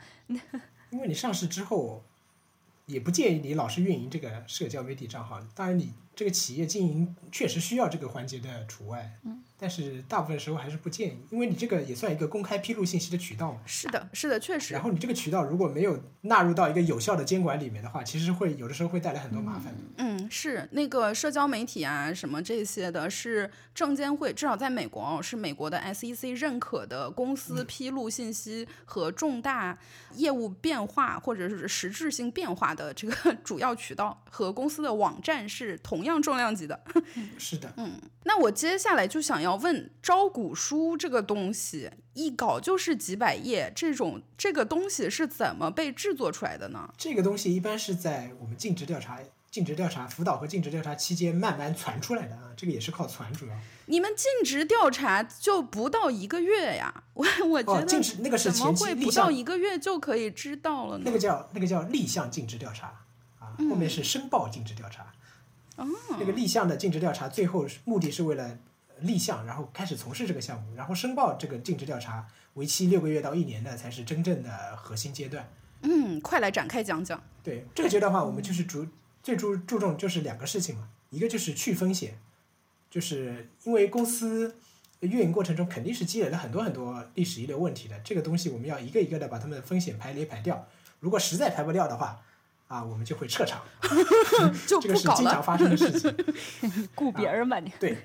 [0.90, 2.04] 因为你上市之后，
[2.86, 5.40] 也不建议你老是运营这个社交媒体账号。
[5.54, 13.60] 当然，你这个企业经营确实需要这个环节的除外，嗯，但是大部分时候还是不建议，因为你这个也算一个公开披露信息的渠道嘛。
[13.64, 14.82] 是的，是的，确实然。
[14.82, 19.78] 后你这个渠道如果没有纳入到一个有效的监管里面的话，其实会有的时候会带来很多麻烦的。
[19.98, 29.78] 嗯，是那个社交媒体啊，什么这些的，是证监会至少在美国哦，是美国的 SEC 认可的公司披露信息和重大
[30.16, 36.80] 业务变化或者是实质性变化的这个 主要渠道，和公司的网站是同样重量级的。
[37.38, 37.92] 是的，嗯
[38.24, 46.92] 那我接下来就想要问，招股书这个东西一搞就是几百页，这种这个东西是怎么被制作出来的呢？
[46.96, 49.18] 这个东西一般是在我们尽职调查、
[49.50, 53.55] 尽职调查辅导和尽职调查期间慢慢传出来的啊，这个也是靠传主要。
[53.86, 61.03] 你们尽职调查就不到一个月呀， 我我觉哦，得尽职那个是怎么会不到一个月就可以知道了呢？
[61.05, 63.05] 那个叫那个叫立项尽职调查
[63.38, 65.12] 啊，后面是申报尽职调查。
[65.76, 65.86] 哦，
[66.18, 68.59] 那个立项的尽职调查，最后是目的是为了
[69.03, 75.48] 立项，然后开始从事这个项目，然后申报这个尽职调查，为期六个月到一年的才是真正的核心阶段。
[75.82, 77.22] 嗯，快来展开讲讲。
[77.42, 78.86] 对这个阶段的话，我们就是主
[79.22, 82.18] 最注注重就是两个事情嘛，一个就是去风险，
[82.90, 84.57] 就是因为公司
[85.00, 90.66] 运营过程中肯定是积累了很多很多历史遗留问题的，这个东西我们要一个一个的把他们的风险排列排掉。
[91.00, 92.20] 如果实在排不掉的话，
[92.68, 93.61] 啊，我们就会撤场，
[94.68, 94.94] 就这个。
[94.94, 96.16] 是经常发生的事情。
[96.94, 97.72] 顾别人吧你。
[97.80, 97.98] 对，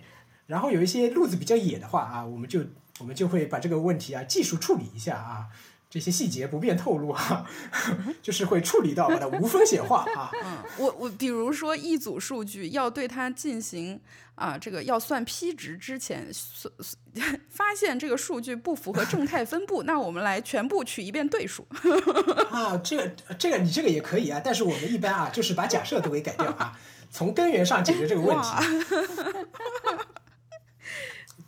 [0.48, 2.62] 然后有一些路子比较野的话啊，我们就
[3.00, 5.46] 我们就会把这个问题啊技术处理一下啊，
[5.90, 7.46] 这些细节不便透露啊，
[8.22, 10.32] 就是会处理到把它无风险化啊。
[10.44, 14.00] 嗯，我我比如说一组数据要对它进行
[14.36, 16.72] 啊、这个要算 P 值之前，算
[17.50, 21.66] 发现这个数据不符合正态分布，那我们来全部取一遍对数。
[22.52, 23.08] 啊，这个
[23.40, 26.78] 这个你这个也可以啊，但是我们一般啊，就是把假设都给改掉啊，
[27.10, 28.48] 从根源上解决这个问题。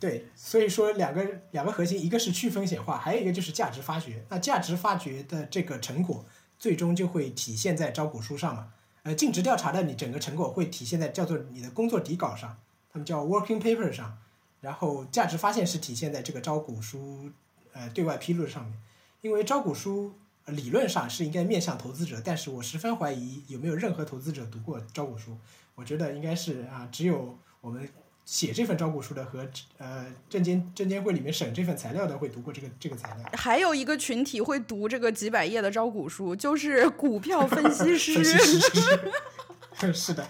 [0.00, 4.24] 对，所以说两个两个核心，一个是去风险化，还有一个就是价值发掘。
[4.30, 6.24] 那价值发掘的这个成果，
[6.58, 8.72] 最终就会体现在招股书上嘛。
[9.02, 12.58] 呃，尽职调查的你整个成果会体现在叫做你的工作底稿上，
[12.90, 14.18] 他们叫 working paper 上，
[14.62, 17.30] 然后价值发现是体现在这个招股书
[17.72, 18.74] 呃对外披露上面。
[19.20, 20.14] 因为招股书
[20.46, 25.36] 理论上是应该面向投资者，但是我十分怀疑有没有任何投资者读过招股书。
[25.74, 27.86] 我觉得应该是啊，只有我们
[28.30, 29.44] 写这份招股书的和
[29.78, 33.28] 呃证监证监会里面审这份材料的会读过这个这个材料。
[33.32, 38.60] 还有一个群体会读这个几百页的招股书，就是股票分析 师，分析师
[39.74, 40.28] 是是的，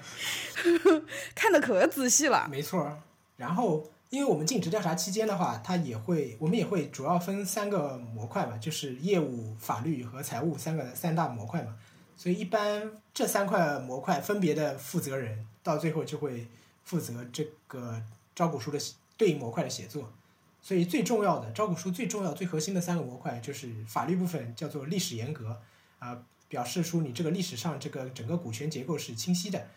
[1.37, 2.49] 看的可仔细了。
[2.51, 2.99] 没错。
[3.37, 11.77] 然后，因为我们尽职调查期间的话，它也会，我们也会主要分三个模块嘛，就是业务、法律和财务三个三大模块嘛。
[12.17, 16.47] 所以一般这三块模块分别的负责人，到最后就会
[16.91, 18.03] 负责这个
[18.35, 18.79] 招股书的
[19.17, 20.13] 对应模块的写作。
[20.61, 25.61] 所以最重要的招股书最重要、最核心的三个模块就是法律部分叫做历史严格
[26.01, 29.69] 啊、表示出你这个历史上这个整个股权结构是清晰的，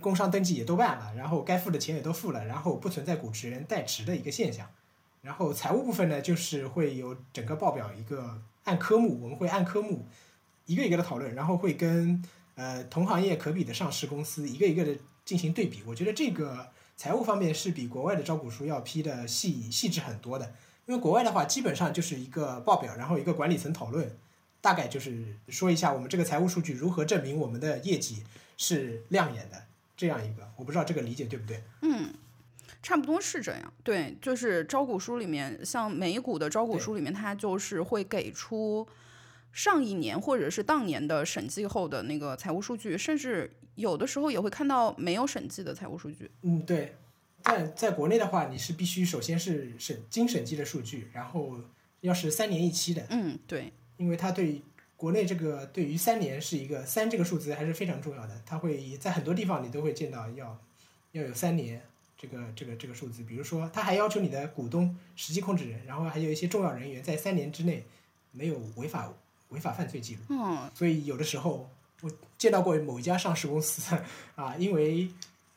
[0.00, 4.66] 工商登记也都办了，然后该付的钱也都付了，然后不存在股权人代持的一个现象。
[5.20, 10.06] 然后财务部分呢，就是会有整个报表一个按科目，我们会按科目
[10.66, 12.20] 一个一个的讨论，然后会跟
[12.56, 15.82] 呃同行业可比的上市公司一个一个的进行对比。
[15.86, 20.54] 我觉得这个财务方面是比国外的招股书要批的细细致很多的，
[20.86, 24.16] 因为国外的话基本上就是一个报表，然后一个管理层讨论，
[24.60, 28.22] 大概就是说一下我们这个财务数据如何证明我们的业绩
[28.56, 29.64] 是亮眼的
[29.96, 31.62] 这样一个，我不知道这个理解对不对？
[31.82, 32.12] 嗯，
[32.82, 33.72] 差不多是这样。
[33.82, 38.86] 对，就是招股书里面，像美股的招股书里面，它就是会给出
[39.52, 46.30] 上一年或者是当年的审计后的那个财务数据，甚至有的时候也会看到没有审计的财务数据。
[46.42, 46.96] 嗯，对，
[47.42, 51.60] 在在国内的话，你是必须首先是审经审计的数据，然后
[52.00, 54.62] 要是三年一期的，嗯，对，因为它对
[54.96, 60.58] 国内这个对于三年是一个三这个数字还是非常重要的，它会在很多地方你都会见到要
[61.12, 61.82] 要有三年
[62.16, 67.84] 这个这个这个数字，比如说他还要求你的股东、实际控制人，然后还有一些重要人员在三年之内
[68.30, 69.12] 没有违法
[69.52, 70.20] 违法犯罪记录。
[70.30, 73.96] 嗯，所以有的时候我见到过某一家上市公司
[74.34, 75.08] 啊，因为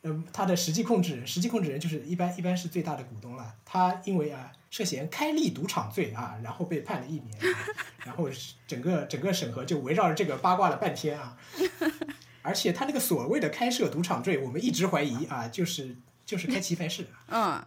[0.04, 3.56] 嗯，他的实际控制人，实际控制人就是一般一般是最大的股东了。
[3.66, 7.56] 他因为啊涉嫌开立赌场罪啊，然后被判了一年，
[8.06, 8.30] 然后
[8.68, 11.38] 整个整个审核就围绕着这个八卦了半天啊。
[12.43, 17.08] 而且他那个所谓的开设赌场罪，我们一直怀疑啊，就是就是开棋牌室。
[17.30, 17.66] 嗯，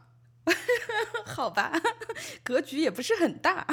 [1.26, 1.72] 好吧，
[2.44, 3.66] 格局也不是很大，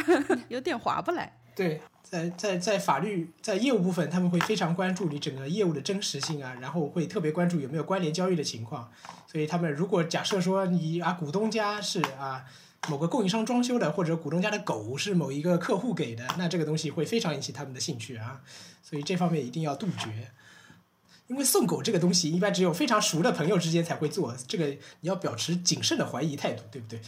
[0.50, 1.38] 有点划不来。
[1.56, 8.92] 对，在在在法律在业务部分，他们会非常关注你整个业务的真实性啊，然后会特别关注有没有关联交易的情况。
[9.26, 12.44] 所以他们如果假设说你啊股东家是啊
[12.90, 18.42] 某个供应商装修的，或者股东家的狗是某一个客户给的，那这个东西会非常引起他们的兴趣啊。
[18.84, 20.32] 所以这方面一定要杜绝。
[21.28, 27.02] 因为送狗这个东西，一般只有非常熟的朋友之间才会做，这个你要保持谨慎的怀疑态度，对不对？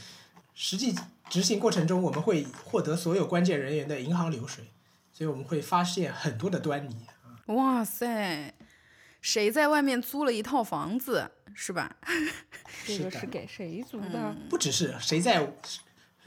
[0.56, 0.96] 实际
[1.30, 4.72] 执行过程中，我们会获得所有关键人员的银行流水，
[5.12, 6.96] 所以我们会发现很多的端倪。
[7.48, 8.54] 哇塞，
[9.22, 11.96] 谁在外面租了一套房子，是吧？
[12.86, 14.36] 这个是给谁租的？
[14.50, 15.54] 不只是谁在。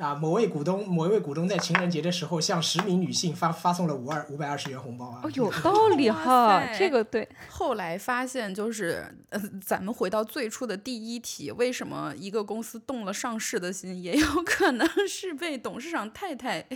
[0.00, 5.20] 啊，某位股东，某一位股东在情人节的时候向十名女性发发送了五二五百二十元红包啊！
[5.22, 7.28] 哦，有道理哈，这个对。
[7.48, 16.66] 后来发现，就是呃，咱们回到最初的第一题，为什么一个公司动了上市的心，也有可能是被董事长太太，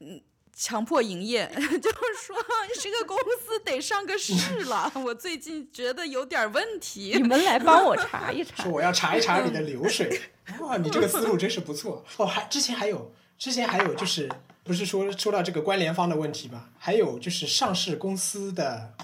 [0.00, 0.22] 嗯。
[0.58, 1.68] 强迫营业， 就是
[2.26, 2.34] 说
[2.80, 4.90] 这个公司得上个市了。
[4.94, 8.62] 我最近觉得有点问题，你们来帮我查一查。
[8.64, 10.18] 说我要查一查你的流水。
[10.60, 12.02] 哇，你这个思路真是不错。
[12.16, 14.30] 哦，还之前还有，之前还有就是，
[14.64, 16.70] 不是说说到这个关联方的问题吗？
[16.78, 18.94] 还有就是上市公司的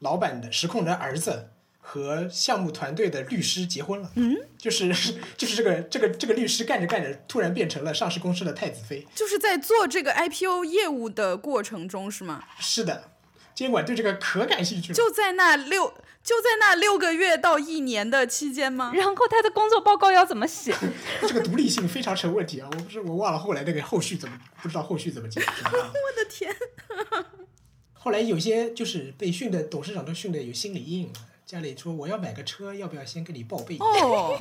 [0.00, 1.50] 老板的实控人儿子。
[1.80, 4.88] 和项目团队的律师结婚了，嗯，就是
[5.36, 12.44] 就是这个这个这个律师干着干着，突然变成了上市公司的太子妃，就是在做这个 IPO 业务的过程中，是吗？
[12.60, 13.10] 是的，
[13.54, 14.94] 监管对这个可感兴趣了。
[14.94, 18.92] 就在那六就在那六个月到一年的期间吗？
[18.94, 20.74] 然后他的工作报告要怎么写？
[21.22, 22.68] 这个独立性非常成问题啊！
[22.70, 25.46] 我不是我忘了后来那个后续怎么不知道后续怎么解决。
[25.66, 25.82] 我
[26.14, 26.54] 的天！
[27.94, 31.14] 后来有些就是被训的董事长都训的有心理阴影了。
[31.50, 33.76] 家里说我要买个车，要不要先跟你报备？
[33.80, 34.38] 哦，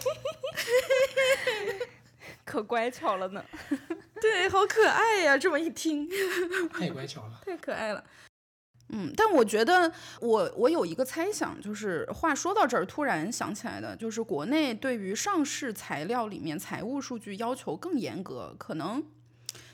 [2.45, 3.43] 可乖巧了呢。
[4.22, 5.36] 对，好可爱呀！
[5.36, 6.07] 这么一听，
[6.72, 8.03] 太乖巧了，太可爱了。
[8.89, 9.91] 嗯，但我觉得
[10.22, 19.03] 我我有一个猜想，就是话说到这儿，突然想起来的，就是国内对于上市材料里面财务数据要求更严格，可能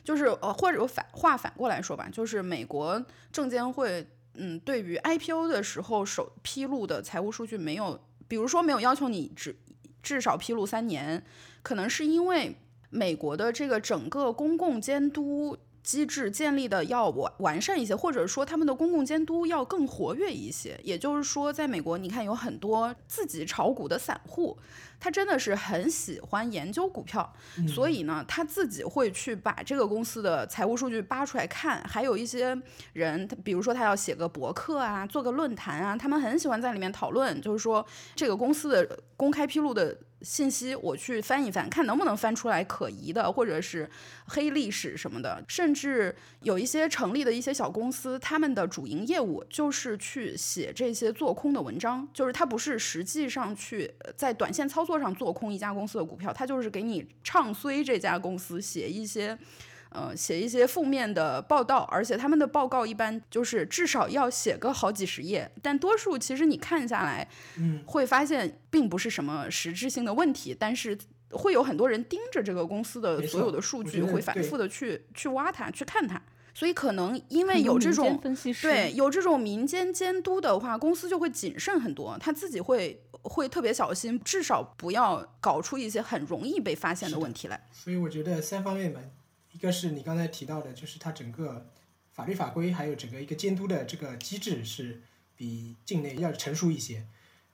[0.05, 4.07] 就是呃，或者反话反过来说吧，就是美国证监会。
[4.37, 9.55] 嗯，对于 IPO 的时候首披露的财务数据没有，比如说没有要求你只
[10.01, 11.23] 至少披露三年，
[11.61, 12.55] 可能是因为
[12.89, 20.77] 美国的这个整个公共监督机制建立的要完完善一些，或者说他们的公共监督要更活跃一些。
[20.83, 24.57] 也就是说，在美国，你看有很多自己炒股的散户。
[24.97, 27.31] 他真的是很喜欢研究股票，
[27.67, 31.83] 所以呢，他自己会去把这个公司的财务数据扒出来看。
[31.83, 32.59] 还有一些
[32.93, 39.95] 人，他比如说他要写个博客啊，做个论坛啊，他们很喜欢在里面讨论，就是说这个公司的公开披露的。
[40.25, 43.87] 信息我去翻一翻，看能不能翻出来可疑的，或者是
[44.25, 45.41] 黑历史什么的。
[45.47, 59.37] 甚至有一些成立的一些小公司，他们的主营业务就是去写这些做空的文章，就是他不是实际上去在短线操作上做空一家公司的股票，他就是给你唱衰这家公司，写一些。
[59.95, 67.27] 呃，写一些负面的报道，而且他们的报告一般就是至少要写个好几十页，但多数其实你看下来，
[67.57, 70.97] 嗯，会发现并不是什么实质性的问题，但是
[71.31, 76.21] 会有很多人盯着这个公司的所有的数据，会反复的去去挖它，去看它，
[76.53, 78.21] 所以可能因为有这种
[78.61, 87.67] 对有这种民间监督的话，公司就会谨慎很多，他自己会会特别小心，至少不要搞出一些很容易被发现的问题来。
[87.71, 88.99] 所以我觉得三方面吧。
[89.65, 91.65] 一个是你刚才提到的，就是它整个
[92.13, 95.01] 法律法规还有整个一个监督的这个机制是
[95.35, 97.07] 比境内要成熟一些。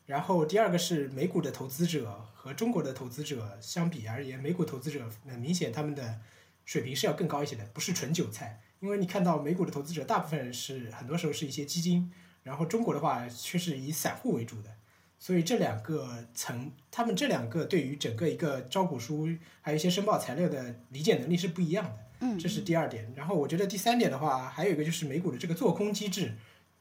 [0.08, 6.20] 然后第二个是美股的投资者和中国的投资者相比而言，美股投资者很明显他们的
[6.66, 8.60] 水平是要更高一些的，不是纯韭菜。
[8.82, 12.12] 因为你看到美股的投资者大部分是很多时候是一些基金，
[12.44, 14.76] 然后中国的话却是以散户为主的。
[15.22, 19.30] 所以这两个层，他们这两个对于整个一个招股书，
[19.62, 21.98] 还有一些申报材料的理解能力是不一样的。
[22.22, 23.14] 嗯，这是第二点。
[23.16, 26.34] 然后我觉得第三点的话，还有一个就是美股的这个做空机制，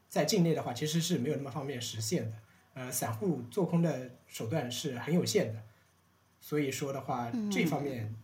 [0.09, 2.37] 在境内的话其实是没有那么方便实现的。
[2.73, 5.61] 呃，散户做空的手段是很有限的。
[6.41, 8.17] 所以说的话，这方面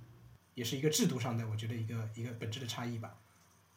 [0.54, 3.18] 也是一个制度上的，我觉得一个一个本质的差异吧。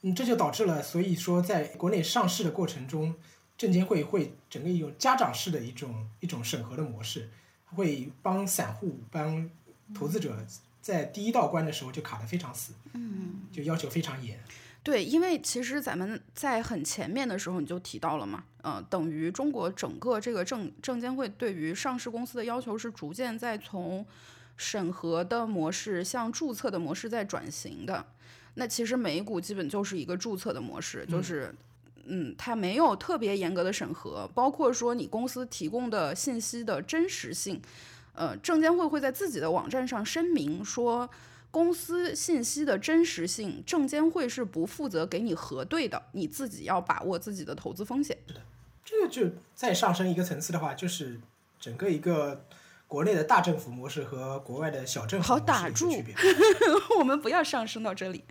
[0.03, 3.13] 嗯，这就导致了，所以说在国内上市的过程中。
[3.59, 7.29] 证监会会整个一种家长式的一种一种审核的模式，
[7.65, 9.49] 会帮散户、帮
[9.93, 10.33] 投资者
[10.81, 14.39] 在第一道关的时候就卡得非常死，嗯，就要求非常严。
[14.81, 24.05] 对，因为其实咱们在很前面的时候你就提到了嘛，呃，等于中国整个这个证证监会对于上市公司的要求是逐渐在从
[24.55, 28.05] 审核的模式向注册的模式在转型的。
[28.55, 31.53] 那其实美股基本就是一个注册的模式，就是
[32.05, 37.61] 嗯，它没有特别严格的审核，包括说你公司提供的信息的真实性，
[38.13, 41.09] 呃，证监会会在自己的网站上声明说。
[41.51, 48.15] 公司信息的真实性，证监会是不负责给你核对的，你自己要把握自己的投资风险。
[48.27, 48.41] 是的，
[48.85, 51.19] 这个就再上升一个层次的话，就是
[51.59, 52.45] 整个一个
[52.89, 56.15] 国内的大政府模式和国外的小政府好模式有打住区别。
[56.97, 58.25] 我们不要上升到这里。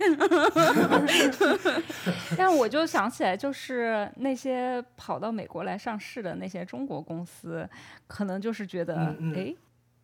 [2.36, 7.68] 但我就想起来，就是那些跑到美国来上市的那些中国公司，
[8.09, 9.56] 可能就是觉得，哎、嗯嗯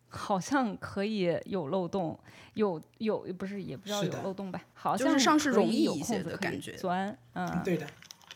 [0.07, 2.17] 好像可以有漏洞，
[2.53, 4.61] 有有不是也不知道有漏洞吧？
[4.73, 7.85] 好就是像上市容易一些的感觉钻，嗯，对的，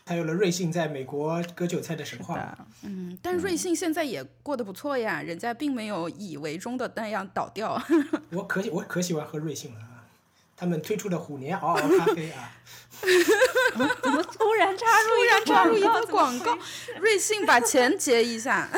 [0.06, 2.58] 还有了瑞幸在美国割韭菜的神话。
[2.82, 7.80] 嗯，但瑞幸现在也过得不错呀，人家并没有以为中的那样倒掉。
[8.32, 9.86] 我可喜我可喜欢喝瑞幸了啊！
[10.56, 12.52] 他们推出的虎年嗷嗷咖啡啊，
[14.02, 16.58] 怎么突然插入突然插入一波个广广告，
[17.00, 18.68] 瑞幸把钱结一下，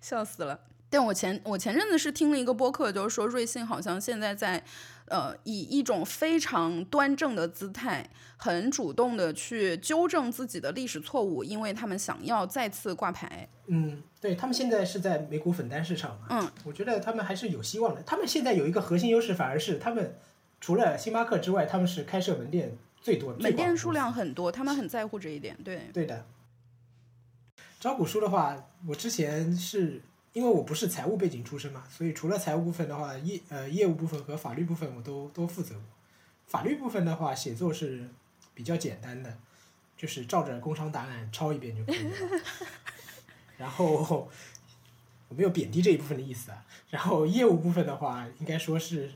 [0.00, 0.58] 笑死了。
[0.88, 4.62] 但我前我前阵子是听了一个播客，就是说瑞幸好像现在在，
[5.06, 13.48] 呃，以一种非常端正的姿态，很主动的去纠正自己的历史错误，因为他们想要再次挂牌。
[13.66, 18.02] 嗯，对他们现在是在美股粉单市场嘛，嗯，我觉得他们还是有希望的。
[18.02, 20.16] 他们现在有一个核心优势，反而是他们
[20.60, 25.56] 除了星巴克之外，他们是开设门店最多、的门店数量很多，他们很在乎这一点。
[25.64, 26.26] 对，对的。
[27.80, 30.00] 招股书的话，我之前是
[30.32, 35.84] 因为我不是财务背景出身嘛，所以除了财务部分的话，业呃业务部分和法律部分我都都负责过。
[36.46, 38.08] 法律部分的话，写作是
[38.54, 39.36] 比较简单的，
[39.96, 42.42] 就是照着工商档案抄一遍就可以了。
[43.58, 44.28] 然后
[45.28, 46.64] 我没有贬低这一部分的意思啊。
[46.90, 49.10] 然后业务部分的话，应该说是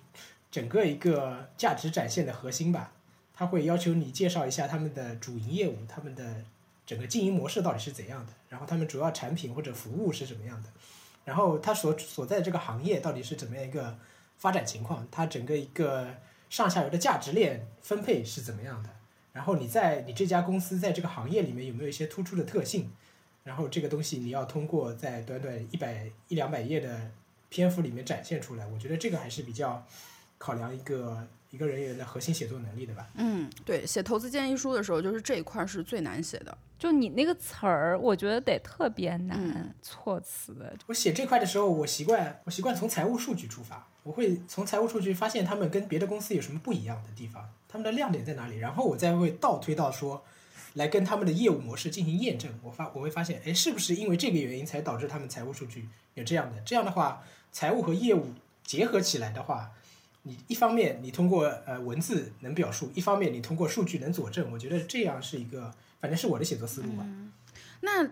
[0.50, 2.92] 整个一个价值展现的核心吧。
[3.34, 6.42] 他会要求你介绍一下他们的主营业务，他们的
[6.86, 10.70] 整个经营模式到底是怎样的，然后他们主要产品或者服务是什么样的，
[11.26, 13.98] 然后他所所在的这个行业到底是怎么样一个
[14.38, 16.14] 发展情况，它整个一个
[16.48, 18.90] 上下游的价值链分配是怎么样的，
[19.32, 22.92] 然后你在你这家公司在这个行业里面有没有一些突出的特性，
[23.42, 27.10] 然后这个东西你要通过在短短一百一两百页的
[27.48, 29.84] 篇幅里面展现出来，我觉得这个还是比较
[30.38, 31.26] 考量一个
[31.56, 33.08] 一个人员的核心写作能力对吧。
[33.14, 36.56] 嗯，对，写投资建议书的时候，就是这一块儿是最难写的。
[36.78, 40.54] 就你那个词儿，我觉得得特别难，嗯措辞
[40.86, 50.22] 我写这块的时候，我习惯我习惯从财务数据出发，我会从财务数据发现他们跟别的公司有什么不一样的地方，他们的亮点在哪里，然后我再会倒推到说，
[50.74, 52.52] 来跟他们的业务模式进行验证。
[52.62, 56.60] 我发我会发现，哎，是不是因为这个原因才导致他们财务数据有这样的？
[56.60, 59.70] 这样的话，财务和业务结合起来的话，
[60.26, 64.50] 你一方面你通过呃文字能表述，一方面你通过数据能佐证。
[64.50, 67.06] 我觉得这样是一个，反正是我的写作思路吧。
[67.82, 68.10] 那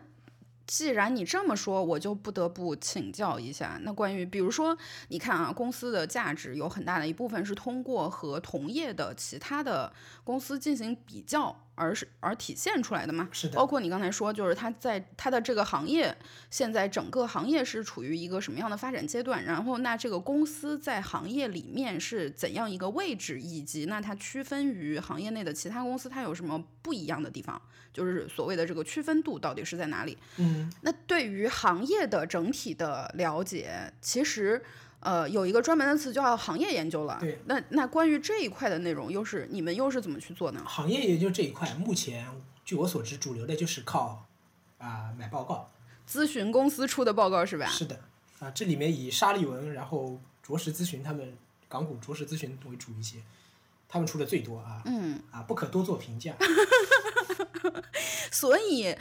[0.66, 3.78] 既然你这么说，我就不得不请教一下。
[3.82, 9.92] 那关于，比如说，你看啊，公司的价值有很大的一部分是通过和同业的其他的
[10.22, 13.28] 公司进行比较，而是而体现出来的嘛。
[13.32, 16.16] 是的包括你刚才说，就是它在它的这个行业，
[16.50, 19.44] 现在整个行业是处于一个什么样的发展阶段？
[19.44, 27.60] 然后，那这个公司在行业里面是怎样一个位置，以及那它区分于行业内的其他公司，它有什么不一样的地方？
[27.92, 30.18] 就是所谓的这个区分度到底是在哪里？
[30.38, 34.60] 嗯，那对于行业的整体的了解，其实
[35.04, 37.18] 呃有一个专门的词叫行业研究了。
[37.20, 40.60] 对，那那关于这一块的内容，又是你们又是怎么去做呢？
[40.66, 42.26] 行业研究这一块，目前
[42.64, 44.24] 据我所知，主流的就是靠
[44.78, 45.70] 啊、买报告。
[46.08, 47.66] 咨询公司出的报告是吧？
[47.66, 48.00] 是的，
[48.40, 51.36] 啊，这里面以沙利文，然后着实咨询他们
[51.68, 53.18] 港股着实咨询为主一些，
[53.88, 54.82] 他们出的最多啊。
[54.86, 56.34] 嗯，啊，不可多做评价。
[58.32, 58.96] 所以。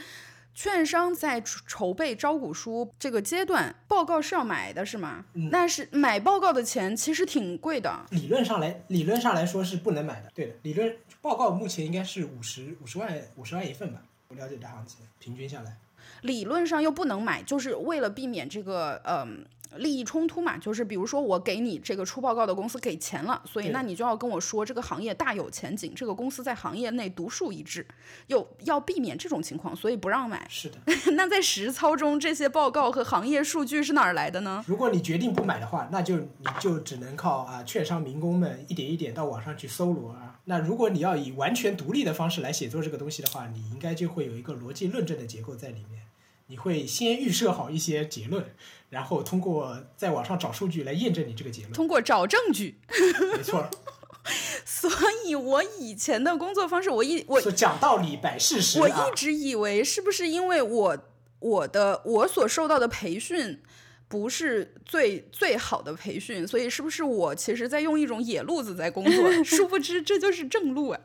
[0.54, 5.24] 券商在筹筹备招股书这个阶段，报告是要买的，是吗？
[5.34, 8.06] 嗯那是买报告的钱其实挺贵的。
[8.10, 10.30] 理论上来，理论上来说是不能买的。
[10.34, 15.76] 对的，理论报告目前应该是五十五十万五十万一份吧，我了解的行情，平均下来。
[16.22, 19.44] 理论上又不能买，就是为了避免这个嗯
[19.78, 27.86] 利益冲突嘛，就是比如说我给你这个出报告的公司给钱了，所以那你就要跟我说这个行业大有前景，这个公司在行业内独树一帜，
[28.28, 30.46] 又要避免这种情况，所以不让买。
[30.48, 30.78] 是的，
[31.12, 34.64] 那在实操中，这些报告和行业数据是哪儿来的呢？
[34.66, 40.40] 如果你决定不买的话，那就你就只能靠啊券商民工们一点一点到网上去搜罗啊。
[40.46, 46.03] 那如果你要以完全独立的方式来写作这个东西的话，你应该就会有一个逻辑论证的结构在里面。
[46.46, 48.44] 你会先预设好一些结论，
[48.90, 51.72] 然后通过在网上找数据来验证你这个结论。
[51.72, 52.78] 通过找证据。
[53.36, 53.68] 没错，
[54.64, 54.90] 所
[55.26, 59.14] 以我以前的工作方式，我一我说讲道理摆事实我啊一。
[59.14, 60.98] 直以为是不是因为我
[61.38, 63.60] 我的我所受到的培训
[64.06, 69.32] 不是最最好的培训，所以是不是我其实在用一种野路子在工作？
[69.42, 71.00] 殊不知这就是正路啊！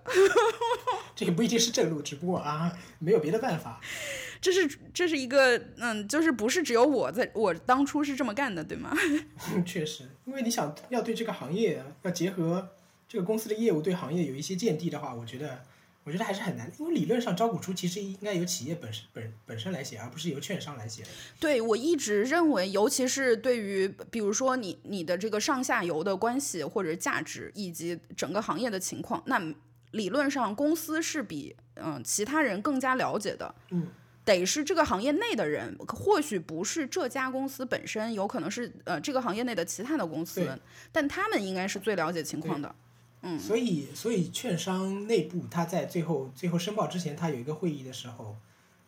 [1.16, 3.80] 这也不一定是正路，只不过啊没有别的办法。
[4.42, 8.96] 这是这是一个嗯，就是不是只有我在我当初是这么干的，对吗？
[9.66, 12.70] 确实，因为你想要对这个行业要结合
[13.08, 15.62] 这个公司的业务对行业有一些见地的话，我觉得
[16.06, 16.72] 我觉得还是很难。
[16.80, 21.10] 因为理论上招股书其实应该由企业本身本本身来写，而不是由券商来写的。
[21.40, 29.54] 对我一直认为，尤其是对于比如说你你的这个上下游的关系或者价值以及整个行业的情况，那
[29.92, 33.54] 理论上公司是比嗯、其他人更加了解的。
[33.72, 33.88] 嗯。
[34.30, 40.48] 得是这个行业内的人，或许不是这家公司本身，有可能是呃这个行业内的其他的公司，
[40.92, 42.76] 但他们应该是最了解情况的。
[43.22, 48.38] 嗯所以，所以券商内部他在最后最后申报之前，他有一个会议的时候，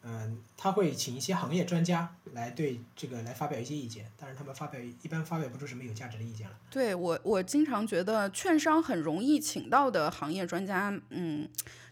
[0.03, 4.05] 嗯、他会请一些行业专家来对这个来发表一些意见。
[4.17, 6.55] 但是，他们发表一般发表不出什么有价值的意见了。
[6.69, 11.45] 对我，我经常觉得券商很容易请到的行业专家，嗯，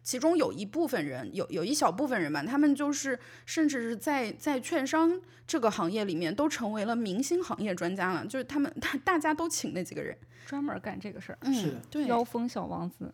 [0.03, 13.13] 其中有一部分人，有有一小部分人吧，他们就是甚至是在在券商这个行业里面都成为了明星行业专家了，就是他们大大家都请那几个人，专门干这个事儿，嗯，是的对，妖风小王子。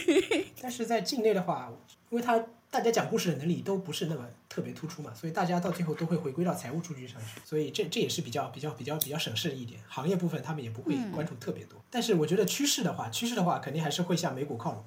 [0.60, 1.72] 但是在境内的话，
[2.10, 9.80] 因为他大家讲故事的能力都不是那么特别突出嘛，所以大家到最后都会回归到财务数据上去，所以这这也是比较比较比较比较省事的一点。
[9.88, 14.84] 行业部分他们也不会关注特别多，但是我觉得趋势的话，趋势的话肯定还是会向美股靠拢。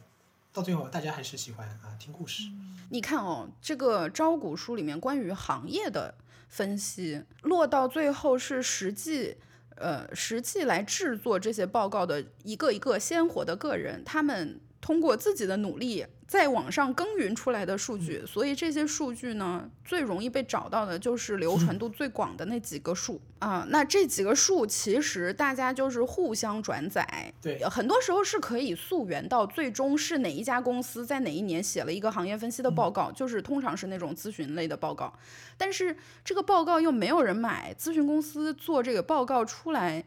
[0.52, 2.43] 到最后，大家还是喜欢啊听故事。
[2.89, 6.16] 你看哦，这个招股书里面关于行业的
[6.47, 9.38] 分析，落到最后是实际，
[9.76, 23.19] 呃，实际来制作这些报告的一个一个鲜活的个人，他们通过自己的努力在网上耕耘出来的数据，所以这些数据呢，最容易被找到的就是流传度最广的那几个数。
[23.39, 27.63] 啊、那这几个数其实大家就是互相转载，对。
[27.65, 35.13] 很多时候是可以溯源到最终是哪一家公司在哪一年写了一个行业分析的报告，就是通常是那种咨询类的报告，
[35.57, 40.03] 但是这个报告又没有人买，咨询公司做这个报告出来，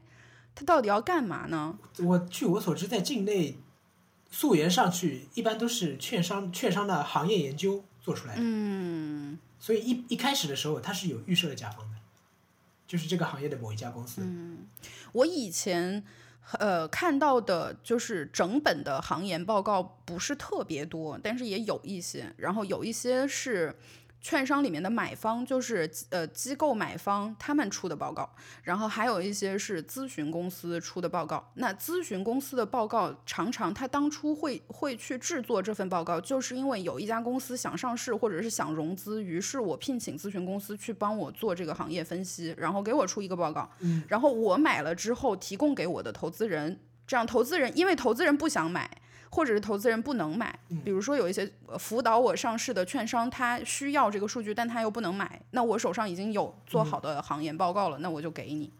[0.55, 1.79] 它到底要干嘛呢？
[2.01, 3.57] 我据我所知，在境内
[4.33, 8.41] 溯源上去，一般都是券商券商的行业研究做出来的。
[8.43, 11.99] 嗯，所以一一开始的时候，它是有预设的甲方的，
[12.89, 14.23] 就是这个行业的某一家公司。
[14.25, 14.67] 嗯
[15.13, 16.03] 我以前
[16.59, 23.77] 呃看到的就是整本的行研报告不是特别多，但是也有一些，然后有一些是。
[24.23, 28.31] 券商里面的买方就是呃机构买方他们出的报告，
[28.63, 31.51] 然后还有一些是咨询公司出的报告。
[31.55, 43.69] 那咨询公司的报告常常他当初会会去制作这份报告，就是因为有一家公司想上市或者是想融资，于是我聘请咨询公司去帮我做这个行业分析，然后给我出一个报告。
[44.07, 48.89] 然后我买了之后提供给我的投资人，这样投资人因为投资人不想买，
[49.35, 58.71] 或者是投资人不能买，比如说有一些呃辅导我上市的券商，他需要这个数据，但他又不能买，那我手上已经有做好的行业报告了，那我就给你。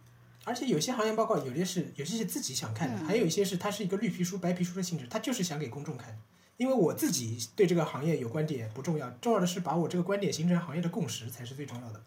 [0.45, 6.19] 而且有些行业报告，有些是有些是自己想看的，还有一些是它是一个绿皮书、白皮书的性质，它就是想给公众看。
[6.59, 12.03] 因为我自己对这个行业有观点不重要，重要的是把我这个观点形成行业的共识才是最重要的。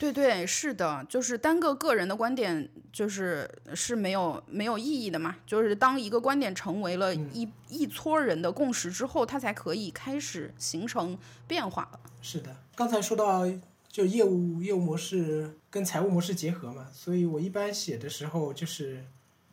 [0.00, 5.36] 对对，是的，就是单个个人的观点，就是是没有没有意义的嘛。
[5.46, 12.00] 就是当一个观点成为了一、一撮人的共识之后，它才可以开始形成变化了。
[12.22, 13.42] 是的，刚才说到
[13.88, 19.04] 就业务业务模式跟财务模式结合嘛，所以我一般写的时候就是，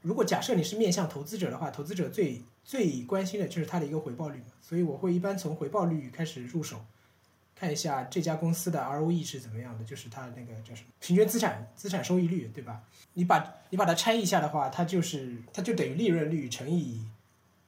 [0.02, 6.86] 如果假设你是面向投资者的话，投资者最最关心的就是它的一个回报率嘛，所以我会一般从回报率开始入手，
[7.60, 12.84] 看一下这家公司的 ROE 是怎么样的，就是它那个叫什么平均资产资产收益率，对吧？
[13.14, 17.08] 你把你把它拆一下的话，它就是它就等于利润率乘以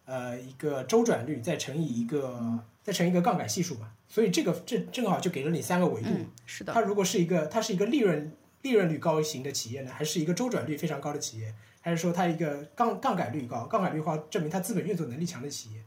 [0.05, 3.91] 呃一个周转率，再乘以一个再乘一个杠杆系数嘛。
[4.07, 6.09] 所以这个正正好就给了你三个维度。
[6.11, 8.31] 嗯，是的，它如果是一个它是一个利润
[8.61, 15.81] 利润率高型的企业呢，还是一个周转率非常高的企业，还是说它一个杠杠杆率高、杠杆率高证明它资本运作能力强的企业？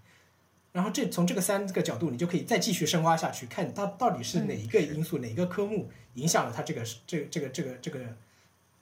[0.73, 8.01] 然后这从这个三个角度，你就可以再继续深挖下去，看它到底是哪一个因素、哪一个科目影响了它这个这个这个这个这个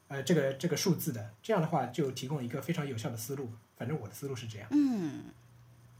[0.09, 1.31] 呃这个这个数字的。
[1.43, 3.51] 这样的话，就提供一个非常有效的思路。
[3.77, 5.25] 反正我的思路是这样，嗯，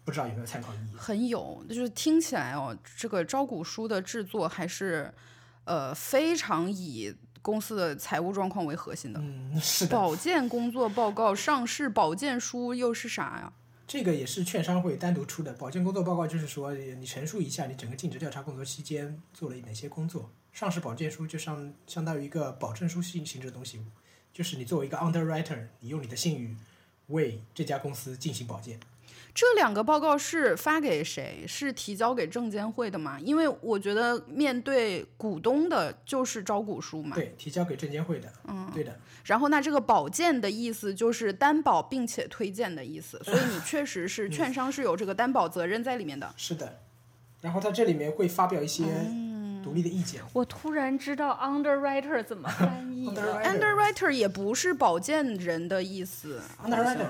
[0.05, 0.97] 不知道有没有参考意义？
[0.97, 5.13] 很有，就是听起来哦，这个招股书的制作还是
[5.65, 7.13] 呃非常以
[7.43, 9.21] 公司的财务状况为核心的。
[9.21, 13.53] 嗯，是的，保荐工作报告、上市保荐书又是啥呀？
[13.91, 20.31] 这个也是券商会单独出的保荐工作报告，就是说你陈述一下你整个尽职调查工作期间做了哪些工作。
[20.53, 23.85] 上市保荐书就相相当于一个保证书性性质的东西，
[24.33, 26.57] 就是你作为一个 underwriter，你用你的信誉
[27.09, 28.79] 为这家公司进行保荐。
[29.35, 31.45] 这两个报告是发给谁？
[31.47, 33.19] 是提交给证监会的吗？
[33.21, 37.15] 因为我觉得面对股东的就是招股书嘛。
[37.15, 38.33] 对，提交给证监会的。
[38.49, 38.99] 嗯，对的。
[39.25, 46.33] 然后那这个保荐的意思就是担保并且推荐的意思， 所以你确实是券商是有这个担保责任在里面的。
[46.37, 46.81] 是的。
[47.41, 48.85] 然后他这里面会发表一些
[49.63, 50.21] 独立的意见。
[50.33, 53.41] 我突然知道 underwriter 怎么翻译了。
[53.45, 56.41] underwriter 也不是保荐人的意思。
[56.63, 57.07] underwriter。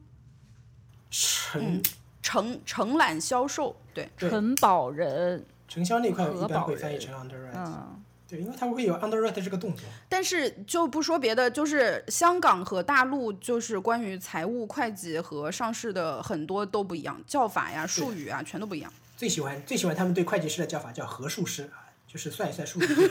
[1.10, 1.82] 承。
[2.22, 4.08] 承承揽销售，对。
[4.16, 7.84] 承保人，承销那块一般会翻译成 underwriter，
[8.28, 9.84] 对，因为它会有 underwriter 这个动作。
[10.08, 18.92] 但是就不说别的，就是香港和大陆就是关于财务会计和上市的很多都不一样，叫法呀、术语啊全都不一样。
[19.16, 22.86] 最喜欢最喜欢他们对会计师的叫法叫核数师啊，就是算一算数字。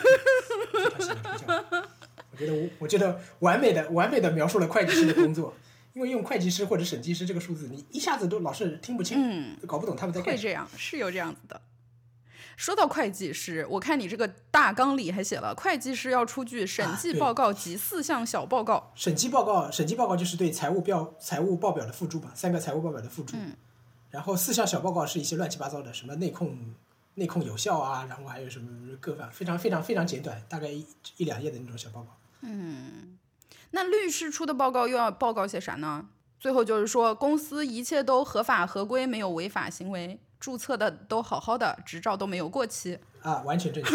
[2.31, 5.53] 我觉得我我觉得完美的完美的描述了会计师的工作，
[5.93, 10.37] 因为用会计师或者审计师这个数字，你一下子都老是听不清，搞不懂他们在干什么。
[10.37, 11.61] 会这样是有这样子的。
[12.57, 18.91] 说到会计师，我看你这个大纲里还写了，会计师要出具审计报告及四项小报告。
[18.95, 23.35] 审计报告，审计报告就是对财务表财务报表的附注吧，三个财务报表的附注。
[24.15, 26.57] 然后四项小报告是一些乱七八糟的，什么内控
[27.15, 30.87] 内控有效啊，然后还有什么各方非常非常非常简短，大概一
[31.17, 32.15] 一两页的那种小报告。
[32.39, 33.17] 嗯，
[33.71, 36.07] 那律师出的报告又要报告些啥呢？
[36.39, 42.97] 最后就是说公司一切都合法合规，没有违法行为，注册的都好好的，执照都没有过期。
[43.21, 43.93] 啊，完全正确。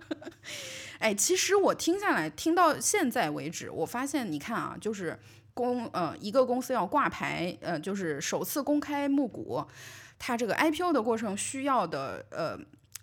[1.00, 5.20] 哎，其实我听下来，听到现在为止，我发现你看啊，就是。
[5.54, 9.64] 公呃，一个公司要挂牌，呃，就是首次公开募股，
[10.18, 12.58] 它这个 IPO 的过程需要的呃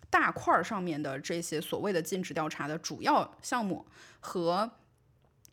[0.09, 3.85] 大块儿上面的这些所谓的尽职调查的主要项目，
[4.19, 4.69] 和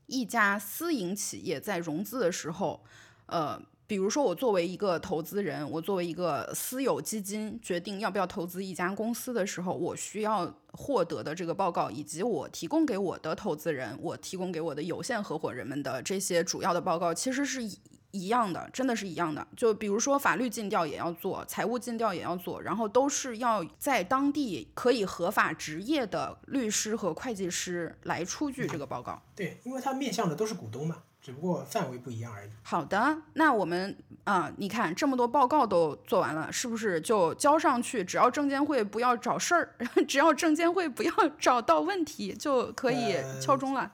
[0.06, 2.82] 一家私营企业在融资的时候，
[3.26, 10.52] 呃，比如说我作为一个投资人，我作为一个私有基金，决定要不要投资一家公司的时候，我需要。
[10.78, 17.76] 获得的这个报告，以及我提供给我的投资人，我提供给我的有限合伙人们的这些主要的报告，其实是一
[18.12, 19.44] 一样的，真的是一样的。
[19.56, 29.20] 就比如说法律尽调也要做，财务尽调也要做，然后都是要在当地可以合法执业的律师和会计师来出具这个报告。
[29.34, 31.02] 对，因为他面向的都是股东嘛。
[31.28, 32.48] 只不过范围不一样而已。
[32.62, 38.02] 好的，那我们啊，你看这么多报告都做完了，是不是就交上去？
[38.02, 39.74] 只要证监会不要找事儿，
[40.08, 43.92] 只要证监会不要 找到问题，就可以敲钟了。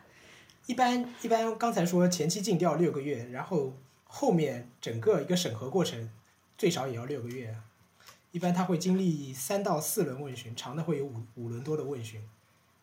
[0.66, 6.09] 一般一般，刚才说前期尽调六个月，然后后面整个一个审核过程
[6.57, 7.57] 最少也要六个月。
[8.30, 12.22] 一般他会经历三到四轮问询，长的会有五五轮多的问询。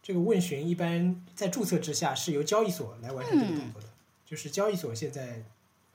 [0.04, 3.88] 这个问询一般在注册之下是由交易所来完成这个动作的。
[4.32, 5.44] 就是交易所现在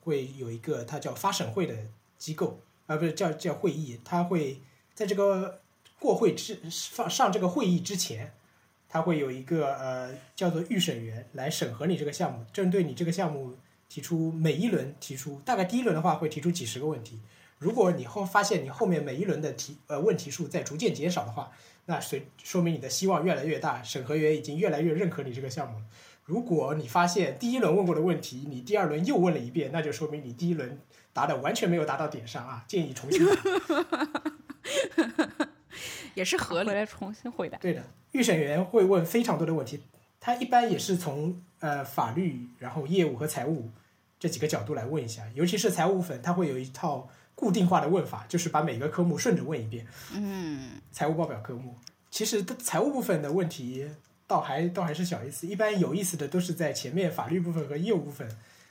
[0.01, 1.75] 会有一个它叫发审会的
[2.19, 4.61] 机构，啊，不是叫叫会议，它会
[4.93, 5.63] 在这个
[5.99, 6.61] 过会之
[6.93, 8.35] 放上这个会议之前，
[8.91, 13.57] 它会有一个呃叫做预审员来审核你这个项目，针对你这个项目
[13.89, 17.19] 提出每一轮提出，大概第一轮的话会提出几十个问题，
[17.59, 21.51] 如果你后发现你后面每一轮的题呃问题数在逐渐减少的话，
[21.87, 25.85] 那随说明你的希望越来越大，审核员已经越来越认可你这个项目了。
[26.27, 30.79] 如果你发现第一轮问过的问题，你第二轮又问了一遍，那就说明你第一轮
[31.13, 32.65] 答的完全没有答到点上啊！
[32.67, 33.33] 建议重新答。
[36.15, 36.69] 也是合理。
[36.69, 37.57] 回来重新回答。
[37.59, 39.81] 对的，预审员会问非常多的问题，
[40.19, 43.71] 他一般也是从呃法律、然后业务和财务
[44.19, 49.87] 这几个角度来问一下，尤其是财务粉，他会有一套固定化的问法，就是把每个科目顺着问一遍。
[50.13, 50.81] 嗯。
[50.91, 51.77] 财务报表科目，
[52.11, 53.89] 其实财务部分的问题。
[54.27, 58.29] 倒还倒还是小意思，一般有意思的都是在前面法律部分和业务部分，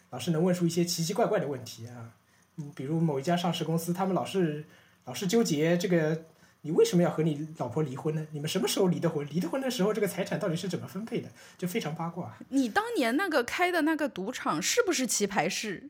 [0.09, 2.11] 老是能问出一些奇奇怪怪的问题啊。
[2.57, 4.65] 嗯，比如某一家上市公司，他们老是
[5.05, 6.25] 老是纠结这个，
[6.61, 8.27] 你为什么要和你老婆离婚呢？
[8.31, 9.27] 你们什么时候离的婚？
[9.29, 11.29] 离的婚的时候，这个财产到底是怎么分配的？
[11.57, 12.37] 就非常八卦。
[12.49, 15.89] 你当年那个开的那个赌场是不是棋牌室？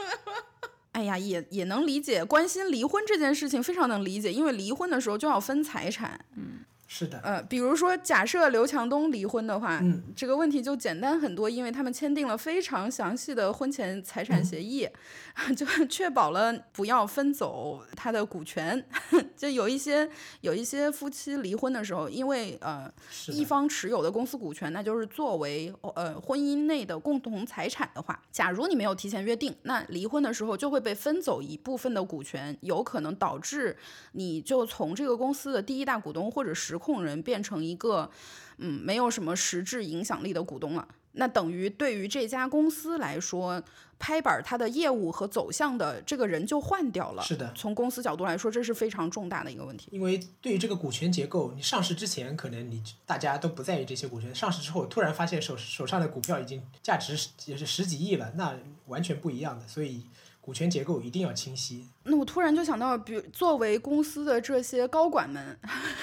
[0.92, 6.24] 哎呀，也也能理解，关心离婚这件事情非常能理解，因为离婚的时候就要分财产。
[6.34, 14.88] 嗯是的，呃，比如说，假设刘强东离婚的话，嗯这个问题就简单很多，因为他们签订了非常详细的婚前财产协议，
[15.54, 18.82] 就确保了不要分走他的股权。
[19.36, 20.08] 就有一些
[20.40, 22.90] 有一些夫妻离婚的时候，因为呃，
[23.28, 33.76] 一方持有的公司股权，那就是作为呃婚姻内的共同财产的话，假如你没有提前约定，那离婚的时候就会被分走一部分的股权，有可能导致
[34.12, 38.10] 你就从这个公司的第一大股东或者实控人变成一个
[38.58, 40.86] 嗯没有什么实质影响力的股东了。
[41.12, 43.60] 那等于对于这家公司来说，
[43.98, 47.22] 拍板儿它的业务和走向的这个人就换掉了。
[47.24, 49.88] 是的，从公司角度来说，这是非常重大的一个问题。
[49.90, 58.56] 因为对于这个股权结构，你上市之前可能你大家都不在意这些股权，上市之后突然发现手手上的股票已经价值也是十几亿了，那
[58.86, 60.04] 完全不一样的，所以
[60.48, 61.86] 股权结构一定要清晰。
[62.04, 65.58] 那我突然就想到，比如作为公司的这些高管们，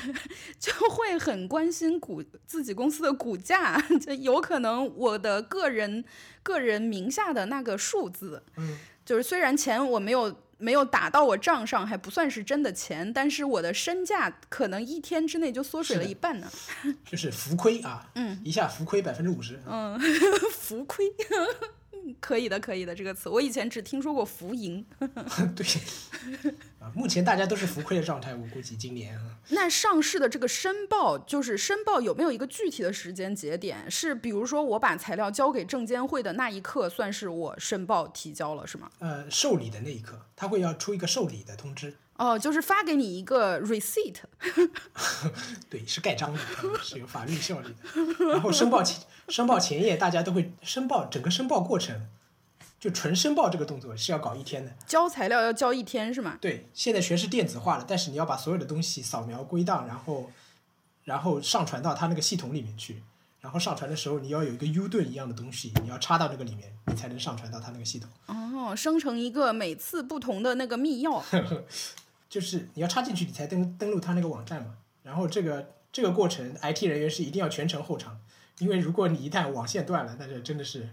[0.60, 6.06] 就会很关心股自己公司的股价， 就有可能我的个人
[6.44, 16.48] 个人名下的那个数字，嗯，就是虽然钱我没有没有打到我账上，还不算是真的钱，但是我的身价可能一天之内就缩水了一半呢，
[17.04, 20.00] 就是浮亏啊，嗯，一下浮亏百分之五十，嗯
[20.52, 21.12] 浮亏。
[22.20, 24.86] 可以的，可以的，这个词我以前只听说过浮盈。
[25.56, 25.66] 对，
[26.80, 33.90] 啊，目前大家都是浮亏的状态，我估计今年啊，那上市的这个申报，就是申报有没有一个具体的时间节点？
[33.90, 38.90] 是比如说我把材料交给证监会的那一刻，算是我申报提交了，是吗？
[39.00, 44.16] 呃，受理的那一刻，他会要出一个受理的通知，哦，就是发给你一个 receipt，
[45.70, 48.26] 对，是盖章的，嗯 是有法律效力的。
[48.32, 52.08] 然后申报前，申报前夜，大家都会申报整个申报过程，
[52.80, 54.72] 就纯申报这个动作是要搞一天的。
[54.88, 56.38] 交材料要交一天是吗？
[56.40, 60.32] 对，现在全是电子化了，但是你要把所有的东西扫描归档，然后
[61.04, 63.04] 然后上传到他那个系统里面去。
[63.42, 68.10] 然后上传的时候，你要有一个 U 盾一样的东西，你要插到这个里面，你才能上传到它那个系统。
[68.26, 71.22] 哦，生成一个每次不同的那个密钥。
[72.30, 74.78] 就是你要插进去，你才登登录它那个网站嘛。
[75.04, 78.20] 然后这个这个过程，IT 人员是一定要全程候场，
[78.60, 80.90] 因为如果你一旦网线断了，那这真的是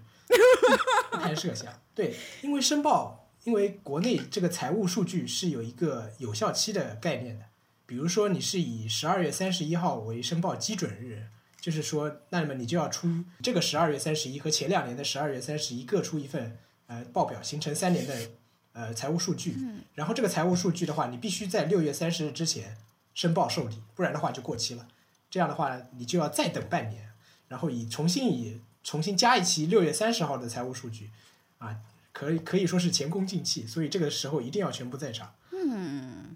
[1.10, 1.72] 不堪设想。
[1.94, 7.46] 对，因为申报，因为国内这个财务数据是有一个有效期的概念的。
[7.86, 11.26] 比如说你是以十二月三十一号为申报基准日，
[11.60, 13.08] 就是说，那么你就要出
[13.42, 18.30] 这个十二月三十一和前两年的十二月三十一各出一份呃报表，形成三年的
[18.72, 19.56] 呃财务数据。
[19.94, 22.76] 然后这个财务数据的话，你必须在六月三十日之前
[23.14, 24.88] 申报受理，不然的话就过期了。
[25.30, 27.10] 这样的话，你就要再等半年，
[27.48, 31.10] 然后以重新以重新加一期六月三十号的财务数据，
[31.58, 31.78] 啊，
[32.12, 35.34] 可以可以说是前功尽弃，所以这个时候一定要全部在场。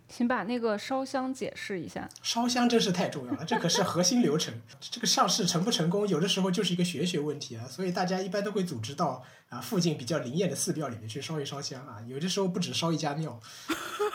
[0.08, 2.08] 请把那个烧香解释一下。
[2.22, 4.54] 烧香真是太重要了，这可是核心流程。
[4.80, 11.98] 这个上市成不成功，有的时候就是一个学学问题啊，所以大家一般都会组织到啊附近比较灵验的寺庙里面去烧一烧香啊。
[12.06, 13.40] 有的时候不止烧一家庙，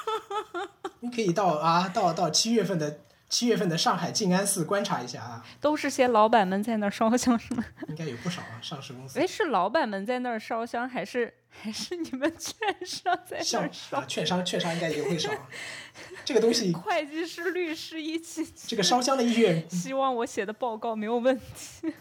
[1.01, 3.01] 你可以到啊到到七月份的
[3.31, 7.63] 七月份的上海静安寺观察一下啊，都是些老板们在那儿烧香是吗？
[7.87, 12.53] 应该有不少啊上市公司哎，是老板们在那儿烧香，还是 还是你们券
[12.85, 14.05] 商在那像儿烧啊？
[14.05, 15.31] 券商券商应该也会烧。
[16.25, 18.45] 这个东西， 会计师、律师一起。
[18.67, 21.93] 这个烧香的意愿希望我写的报告没有问题。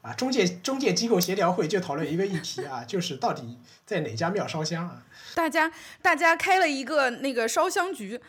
[0.00, 5.02] 啊，中介中介机构协调会就讨论一个议题啊，就是到底在哪家庙烧香啊？
[5.34, 5.70] 大家
[6.00, 8.20] 大家开了一个那个烧香局，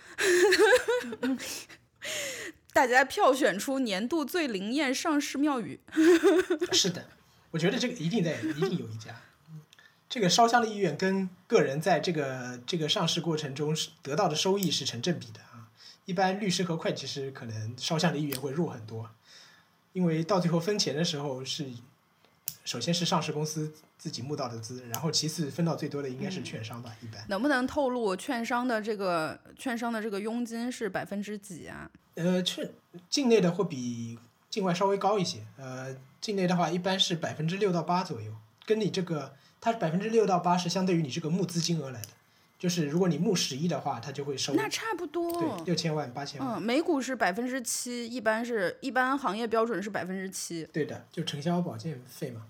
[2.73, 5.79] 大家票选出年度最灵验上市庙宇。
[6.71, 7.05] 是的，
[7.51, 9.15] 我觉得这个一定在，一定有一家。
[10.09, 15.69] 这个烧香的意愿跟个人在这个这个上市过程中得到的收益是成正比的啊。
[16.05, 19.09] 一般律师和会计师可能烧香的意愿会弱很多，
[19.93, 21.65] 因为到最后分钱的时候是，
[22.63, 27.23] 首先是上市公司自己募到的资，然后其次分到最多的应该是券商吧，一般。
[27.27, 31.91] 能不能透露券商的这个券商的这个佣金是百分之几啊？
[32.15, 32.69] 呃，券
[33.09, 34.17] 境内的会比
[34.49, 35.39] 境外稍微高一些。
[35.57, 38.31] 呃，境内的话一般是百分之六到八左右，
[38.65, 42.09] 跟你这个它百分之六到八是相对于你这个募资金额来的。
[42.57, 45.37] 就是如果你募十亿的话，它就会收那差不多。
[45.37, 46.53] 对六千万八千万。
[46.53, 50.65] 嗯，每股是百分之七，一般是一般行业标准是百分之七。
[50.71, 52.45] 对的，就承销保荐费嘛。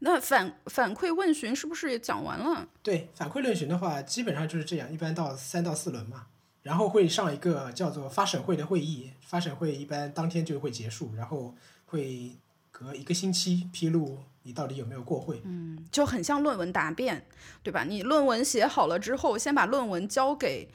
[0.00, 2.68] 那反反馈问询是不是也讲完了？
[2.82, 6.26] 对，反馈论询的话，基本上就是这样，一般到三到四轮嘛，
[6.62, 11.54] 然后会上一个叫做发审会的会议，发审会一般当天就会结束，然后
[11.86, 12.36] 会
[12.70, 15.42] 隔一个星期披露你到底有没有过会。
[15.44, 17.26] 嗯，就很像论文答辩，
[17.62, 17.82] 对吧？
[17.84, 20.68] 你论文写好了之后，先把论文交给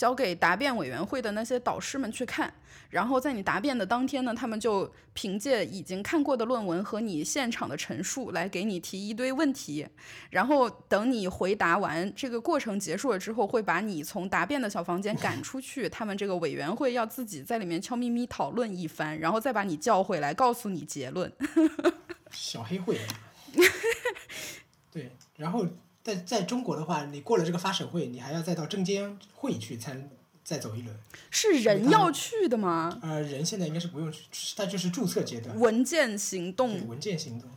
[0.00, 2.50] 交给答辩委员会的那些导师们去看，
[2.88, 9.86] 然后在你答辩的当天呢，他们就凭借已经看过的论文和你现场的陈述来给你提一堆问题，
[10.30, 21.30] 然后等你回答完，这个过程结束了之后，会把你从答辩的小房间赶出去，他们这个委员会要自己在里面悄咪咪讨论一番，然后再把你叫回来，告诉你结论。
[22.32, 22.98] 小黑会。
[24.90, 25.66] 对，然后
[26.02, 30.10] 在在中国的话，你过了这个发审会，你还要再到证监会去参
[30.42, 30.96] 再走一轮。
[31.30, 32.98] 是人要去的吗？
[33.02, 37.48] 呃，人现在应该是不用去，他就是注册阶段，文件行动，文件行动。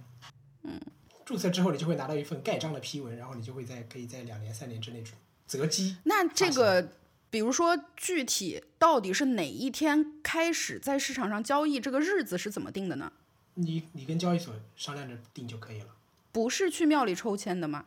[0.63, 0.79] 嗯，
[1.25, 5.03] 注册之后，你就会拿到一份盖章的批文，然后你就会在可以在两年、三年之内
[5.47, 5.97] 择机。
[6.03, 6.89] 那这个，
[7.29, 13.11] 比如说具体到底是哪一天开始在市场上交易，这个日子是怎么定的呢？
[13.55, 15.87] 你你跟交易所商量着定就可以了。
[16.31, 17.85] 不是去庙里抽签的吗？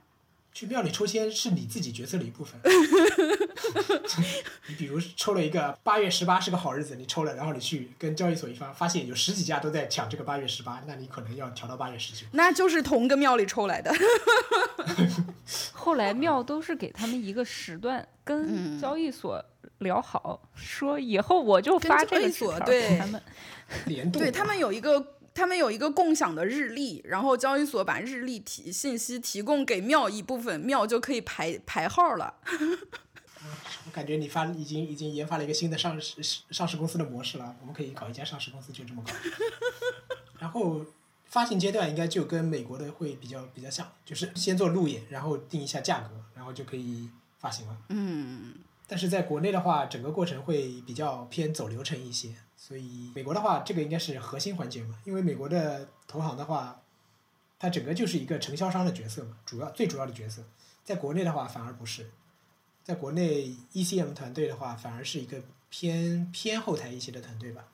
[0.57, 2.59] 去庙里抽签是你自己决策的一部分。
[4.69, 12.27] 你比如抽了一个八月十八是个好日子，你抽了，然后你去跟交易所一方，发现有十几家都在抢这个八月十八，那你可能要调到八月十九。
[12.33, 13.95] 那就是同个庙里抽来的。
[15.75, 19.45] 后来庙都是给他们一个时段，嗯跟交易所
[19.81, 23.21] 聊好，说以后我就发这个纸条所对给他们。
[23.85, 25.13] 联动对他们有一个。
[25.37, 32.37] 他们有一个共享的日历，然后交易所把日历提信息提供给庙一部分，庙就可以排排号了。
[33.85, 39.13] 我感觉你发已经已经研发了一个新的上市上市公司的模式了，我们可以搞一家上市公司就这么搞。
[40.41, 40.85] 然后
[41.27, 47.77] 发行阶段应该就跟美国的会比较比较像，就是先做路演，然后定一下价格，然后就可以发行了。
[47.91, 48.55] 嗯，
[48.89, 54.97] 但是在国内的话，整个过程会比较偏走流程一些，所以美国的话，这个应该是核心环节嘛。
[55.05, 56.81] 因为美国的投行的话，
[57.59, 60.45] 它整个就是一个承销商的角色嘛，主要最主要的角色。
[60.85, 62.11] 在国内的话，反而不是，
[62.85, 67.65] 在国内 ECM 团队的话，反而是一个偏偏后台一些的团队吧。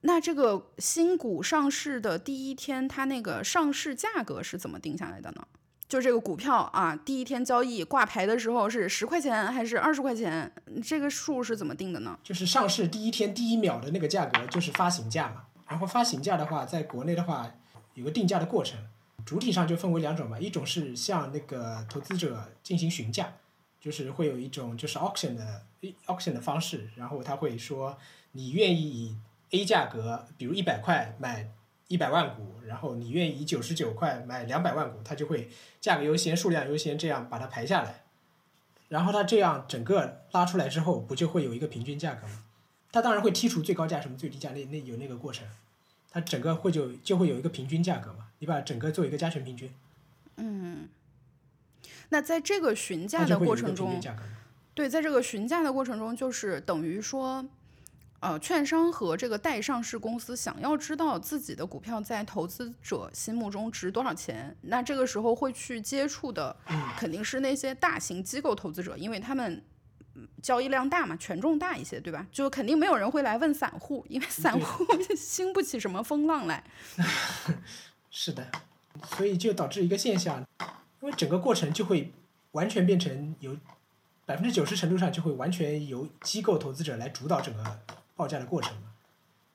[0.00, 5.46] 那这个新股上市的第一天，它那个上市价格是怎么定下来的呢？
[5.90, 10.50] 就这个股票啊，第一天交易挂牌的时候是十块钱还是二十块钱？
[10.84, 12.16] 这个数是怎么定的呢？
[12.22, 15.46] 就是上市第一天第一秒的那个价格就是发行价嘛。
[15.66, 17.52] 然后发行价的话，在国内的话
[17.94, 18.78] 有个定价的过程，
[19.26, 23.32] 主体上就分为两种嘛，一种是向那个投资者进行询价，
[23.80, 25.62] 就是会有一种就是 auction 的
[26.06, 27.98] auction 的方式，然后他会说
[28.30, 29.16] 你愿意以
[29.50, 31.50] A 价格，比如一百块买
[31.90, 35.50] 一百万股，然后你愿意以九十九块买两百万股，它就会
[35.80, 38.04] 价格优先、数量优先这样把它排下来。
[38.88, 42.44] 然后它这样整个拉出来之后，不就会有一个平均价格吗？
[42.92, 45.44] 它当然会剔除最高价什么最低价，那那有那个过程，
[46.12, 49.72] 它整个会就就会有一个平均价格嘛，你把整个做一个加权平均，
[50.36, 50.88] 嗯
[52.10, 54.00] 那在这个询价的过程中。
[54.72, 57.44] 对，在这个询价的过程中，就是等于说，
[58.20, 66.54] 呃，券商和这个待上市公司想要知道自己的股票在投资者心目中值多少钱，那这个时候会去接触的
[66.96, 69.62] 肯定是那些大型机构投资者，因为他们。
[70.16, 72.26] 嗯交易量大嘛，权重大一些，对吧？
[72.32, 74.84] 就肯定没有人会来问散户，因为散户
[75.16, 76.64] 兴不起什么风浪来。
[78.10, 78.50] 是的，
[79.16, 80.44] 所以就导致一个现象，
[81.00, 82.12] 因为整个过程就会
[82.52, 83.56] 完全变成由
[84.26, 87.80] 百分之九十程度上就会完全由机构投资者来主导整个
[88.20, 88.92] 报价的过程嘛。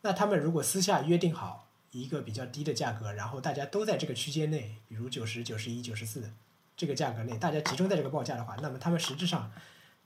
[0.01, 6.31] 那他们如果私下约定好一个比较低的价格，然后大家都在这个区间内，比如九十九十一、九十四
[6.75, 9.51] 这个价格内，大家集中在这个报价的话，那么他们实质上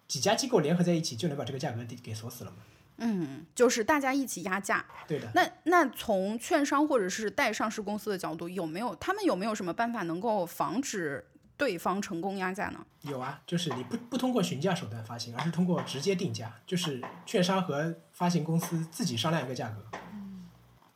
[0.08, 2.58] 几家机构联合在一起就能把这个价格给给锁死了嘛。
[2.98, 4.86] 嗯，就是大家一起压价。
[5.08, 11.26] 对的，那那从券商或者是待上市公司的角度，有没有他们有没有什么办法能够防止
[11.60, 12.80] 对方成功压价呢？
[13.02, 19.84] 有啊，就是你不不通过询价手段发行，而是通过直接定价，就是券商和发行公司自己商量一个价格，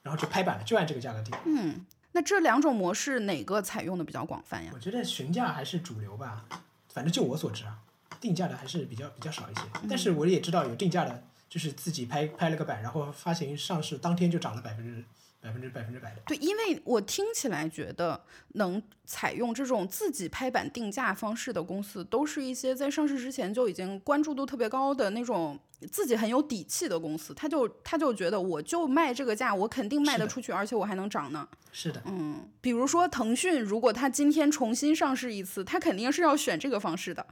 [0.01, 1.35] 然后就拍板了，就按这个价格定。
[1.45, 4.71] 嗯，那这两种模式哪个采用的比较广泛呀？
[4.73, 6.45] 我觉得询价还是主流吧，
[6.87, 7.79] 反正就我所知啊，
[8.21, 9.61] 定价的还是比较比较少一些。
[9.89, 15.03] 但是我也知道有定价的，就是自己拍拍了个板，然后发行上市当天就涨了百分之
[15.43, 16.21] 百分之百分之百的。
[16.25, 25.59] 对，因为我听起来觉得能采用这种自己拍板定价方式的公司，都是一些在上市之前就已经关注度特别高的那种
[25.91, 31.45] 自己很有底气的公司，他就他就觉得我就卖这个价，我肯定卖得出去，而且我还能涨呢。
[31.73, 37.25] 是的，嗯，比如说腾讯，如果他今天重新上市一次，他肯定是要选这个方式的，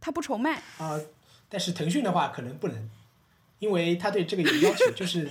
[0.00, 0.62] 他不愁卖。
[0.78, 1.00] 啊、
[1.48, 2.88] 但是腾讯的话可能不能，
[3.58, 5.28] 因为他对这个有要求，就是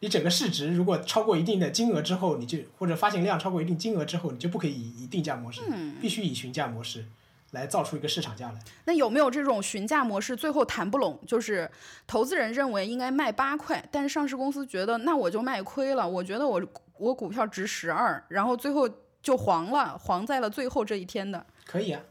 [0.00, 5.62] 你整个市值如果超过一定的金额之后，你就或者发行量超过一定金额之后，你就不可以以以定价模式，
[6.00, 7.06] 必须以询价模式
[7.52, 8.58] 来造出一个市场价来。
[8.84, 11.18] 那有没有这种询价模式最后谈不拢？
[11.26, 11.70] 就是
[12.06, 16.62] 投资人认为应该卖八块，但是上市公司觉得那我就卖亏了，我觉得我
[16.98, 18.88] 我股票值十二，然后最后
[19.22, 21.46] 就黄了，黄在了最后这一天的。
[21.64, 22.02] 可以啊，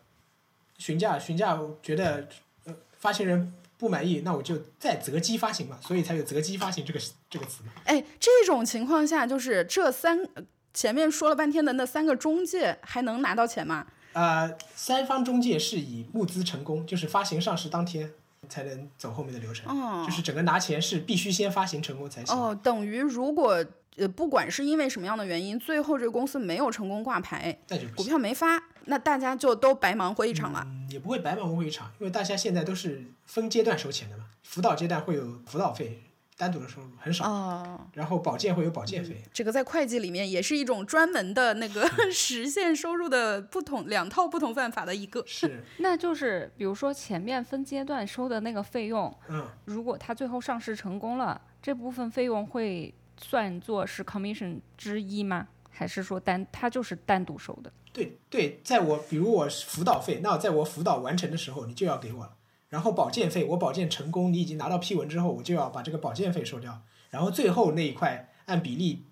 [0.78, 2.28] 询价询价，觉得
[2.66, 7.00] 呃发行人不满意，那我就再择机发行嘛，所以才有择机发行这个
[7.30, 7.72] 这个词嘛。
[7.86, 10.44] 哎，这种情况下，就是这三呃
[10.74, 13.88] 前面说了半天的那三个中介还能拿到钱吗？
[14.14, 18.12] 呃，三方中介是以募资成功，就是发行上市当天
[18.48, 22.34] 才能走后面的流程，哦就是整个拿钱是必须先发行成功才行。
[22.34, 23.66] 哦，等于如果
[23.98, 28.04] 呃不管是因为什么样的原因，最后这个公司没有成功挂牌，股那就股。
[28.06, 30.64] 票没发，那大家就都白忙活一场了。
[30.66, 34.26] 嗯，也不会白忙活一场，因为大家现在都是分阶段收钱的嘛。
[34.44, 36.04] 辅导阶段会有辅导费，
[36.38, 39.24] 单独的收入很少，哦，然后保健会有保健费。
[39.34, 45.24] 这个在会计里面也是一种专门的那个 实现收入的不同两套不同办法的一个。
[45.26, 55.48] 是， 那就是比如说前面分阶段收的那个费用，嗯，如果它最后上市成功了，这部分费用会算作是 commission 之一吗？
[55.72, 57.72] 还是说单它就是单独收的？
[57.96, 62.36] 对对，在我比如我辅导费，那在我辅导完成的时候，你就要给我了。
[62.68, 66.82] 然后保健费，我保健成功，你已经拿到批文之后，我就要把这个保健费收掉。
[67.10, 69.06] 然后最后那一块按比例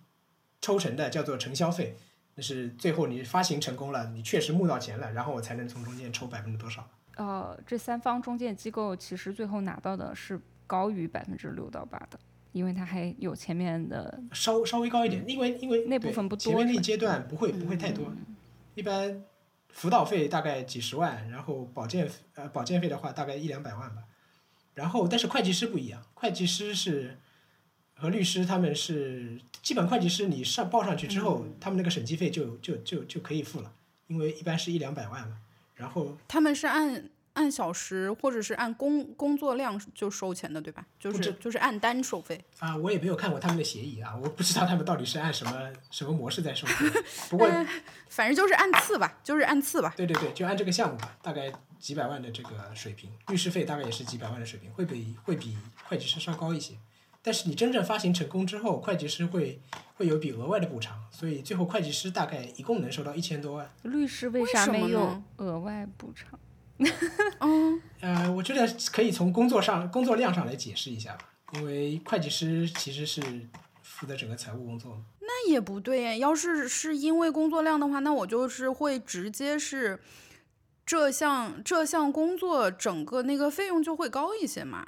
[0.60, 1.96] 抽成的叫做承销费，
[2.36, 6.86] 那是最后你发行成功了，你确实募到钱了，然后我才能从中间抽百分之多少。
[7.16, 12.20] 呃，这三方中介机构其实最后拿到的是高于百分之六到八的，
[12.52, 18.12] 因为它还有前面的稍稍微高一点，因为因为那部分不多前面那一阶段不会不会太多，
[18.76, 19.24] 一般
[19.70, 24.04] 辅导费大概几十万，然后保健呃保健费的话大概一两百万吧，
[24.74, 27.20] 然后但是会计师不一样，会计师是
[27.95, 33.74] 和律师他们是基本会计师你上报上去之后，他们那个审计费就就就就可以付了，
[34.08, 35.38] 因为一般是一两百万嘛，
[35.76, 40.86] 然后他们是按按小时或者是按工工作量就收钱的，对吧？
[41.00, 42.40] 就是就是按单收费。
[42.60, 47.50] 啊，我也没有看过他们的协议啊，我不知道他们到底是按什么什么模式在收费，不过
[48.08, 49.94] 反正就是按次吧，就是按次吧。
[49.98, 56.76] 对对对，就按这个项目吧，大概几百万的这个水平，律师费大概也是几百万的水平，会比会比会计师稍高一些。
[57.26, 59.60] 但是你真正发行成功之后，会计师会
[59.96, 63.72] 会有笔额外的补偿，所以最后会计师大概一共能收到一千多万。
[63.84, 66.38] 律师为为什么啥没有额外补偿？
[67.40, 73.22] 嗯，呃，我觉得可以从工作上工作量上来解释一下吧，因为会计师其实是
[73.82, 75.04] 负责整个财务工作。
[75.20, 76.16] 那也不对呀。
[76.16, 80.00] 要是是因为工作量的话，那我就是会直接是
[80.86, 84.86] 这项这项工作整个那个费用就会高一些嘛，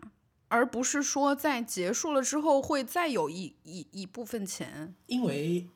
[0.50, 4.94] 而不是说在结束了之后会再有一一一部分钱。
[5.06, 5.70] 因为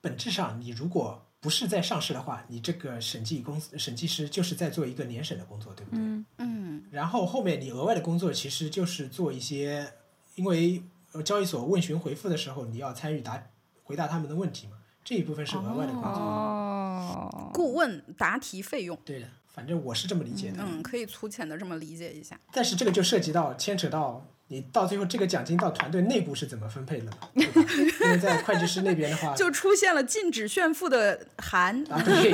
[0.00, 6.00] 本质上，你如果不是在上市的话，你这个审计公司审计师就是在做一个年审的工作，对不对？
[6.00, 9.92] 嗯，嗯，然后后面你额外的工作其实就是做一些，
[10.34, 10.82] 因为
[11.12, 13.40] 呃交易所问询回复的时候，你要参与答
[13.84, 14.72] 回答他们的问题嘛，
[15.04, 16.10] 这一部分是额外的工作。
[16.10, 20.58] 哦，顾问答题费用，对的，反正我是这么理解的。
[20.66, 22.36] 嗯，可以粗浅的这么理解一下。
[22.50, 27.10] 但是这个就涉及到牵扯到你到最后这个奖金到团队内部是怎么分配的？
[27.34, 32.32] 因为在会计师那边的话， 就出现了禁止炫富的函，啊，对，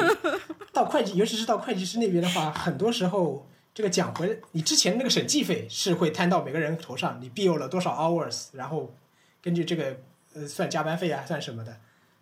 [0.73, 8.95] 到会计，尤其是到会计师那边的话，很多时候这个奖回，你之前那个审计费是会摊到每个人头上，你 bill 了多少 hours，然后
[9.41, 9.97] 根据这个
[10.35, 11.79] 呃算加班费啊，算什么的，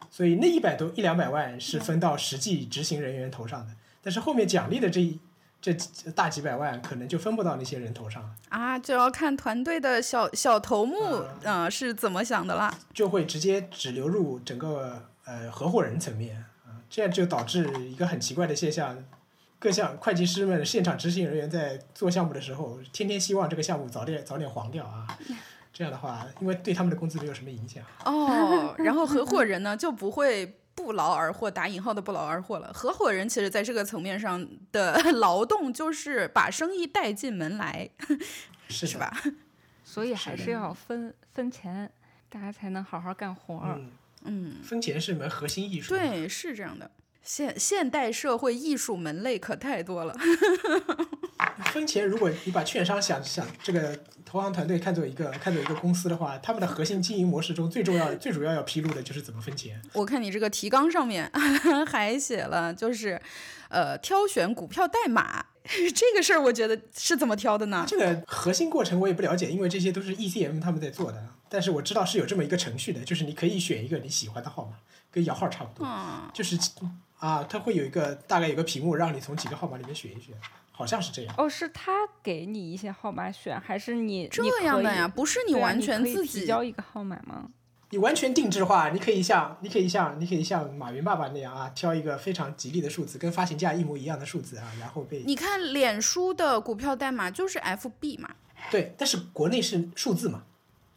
[0.08, 5.18] 所以那一百多一两百万是分到实际执行人员头上的，但是后面奖励的这一
[5.60, 12.72] 这几大几百万可能就分不到那些人头上了，啊，就要看团队的小小头目，啊呃，是怎么想的啦。
[12.94, 19.04] 就会直接只流入整个呃合伙人层面啊，这样就导致一个很奇怪的现象。
[19.58, 25.06] 各项会计师们、现场执行人员在做项目的时候，天天希望这个项目早点早点黄掉啊。
[25.70, 27.84] 这样的话，因为对他们的工资没有什么影响。
[28.06, 32.72] 哦，然后合伙人呢就不会不劳而获，打引号的不劳而获了。
[32.72, 37.88] 合伙人其实在这个层面上的 劳动就是把生意带进门来，
[38.68, 39.14] 是吧？
[39.84, 41.90] 所以还是要分分钱，
[42.28, 43.76] 大家才能好好干活儿。
[43.78, 43.90] 嗯，
[44.24, 46.90] 嗯，分钱是门核心艺术。，对，是这样的。
[47.22, 50.16] 现现代社会艺术门类可太多了。
[51.72, 59.80] 分钱，如果你把券商想想这个投行团队看作一个看作一个公司的话，他们的核心经营模式中最重要、最主要要披露的就是怎么分钱。
[59.92, 61.30] 我看你这个提纲上面
[61.86, 63.20] 还写了，就是
[63.68, 65.46] 呃，挑选股票代码
[65.94, 67.84] 这个事儿，我觉得是怎么挑的呢？
[67.86, 71.28] 这个核心过程我也不了解，因为这些都是 ECM 他们在做的。
[71.48, 74.76] 但是我知道是有这么一个程序的，就是你可以选一个你喜欢的号码，
[75.10, 75.84] 跟摇号差不多。
[75.84, 76.56] 嗯，就是
[77.20, 80.34] 啊，它会有一个大概有个屏幕，让你从几个号码里面选一选，
[80.72, 81.34] 好像是这样。
[81.38, 81.92] 哦，是他
[82.22, 87.48] 给你一些号码选，还是你这样的呀，不是你完全自己交一个号码吗？
[87.92, 98.30] 你完全定制化，你可以像你可以像你可以像马云爸爸那样啊，挑一个非常吉利的数字，跟发行价一模一样的数字啊，然后被你看脸书的股票代码就是 FB 嘛，
[98.70, 100.44] 对，但是国内是数字嘛，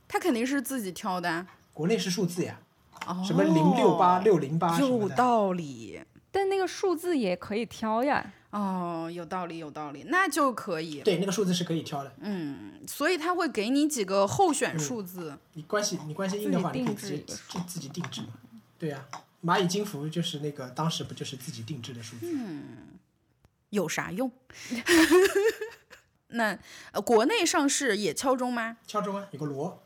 [0.08, 1.48] 他肯定是自己挑的啊。
[1.74, 2.60] 国内是数字呀，
[3.08, 6.00] 哦，什么零六八六零八有，道理。
[6.34, 8.34] 但那个数字也可以挑呀。
[8.50, 11.02] 哦，有道理，有道理，那就可以。
[11.02, 12.12] 对，那个数字是可以挑的。
[12.22, 15.38] 嗯，所以他会给你几个候选数字。
[15.54, 18.30] 你关系你关系硬的话，你可以直接定制一个自自己定制嘛。
[18.80, 19.06] 对呀、
[19.44, 22.26] 蚂蚁金服就是那个当时不就是自己定制的数字？
[22.32, 22.64] 嗯
[23.70, 24.32] 有啥用？
[26.30, 26.58] 那
[26.92, 28.78] 呃，国内上市也敲钟吗？
[28.88, 29.83] 敲钟啊，有个锣，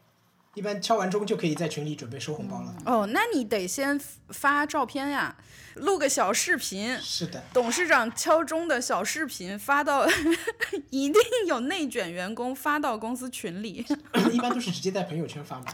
[0.58, 2.76] 一般敲完钟就可以在群里准备收红包了。
[2.84, 5.38] 哦，那你得先发照片呀，
[5.76, 10.08] 录个小视频，是的，董事长敲钟的小视频发到，
[10.90, 13.86] 一定有内卷员工发到公司群里。
[14.34, 15.66] 一般都是直接在朋友圈发嘛。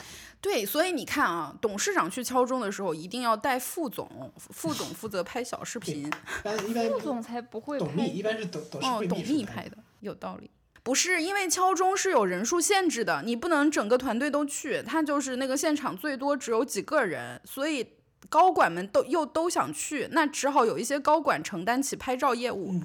[0.41, 6.05] 对，所以你看啊，董事长去敲钟的时候，一定要带副总，副总负责拍小视频。
[6.05, 6.09] 一
[6.43, 10.51] 般一般副总才不会董秘一般是董董事哦，董会秘书秘拍的，有道理。
[10.83, 17.87] 不是因为敲钟是有人数限制的，你不能整个团队都去，他就是那个现场最多只有几个人，所以
[18.29, 22.79] 高管们都又都想去，那只好有一些高管承担起拍照业务。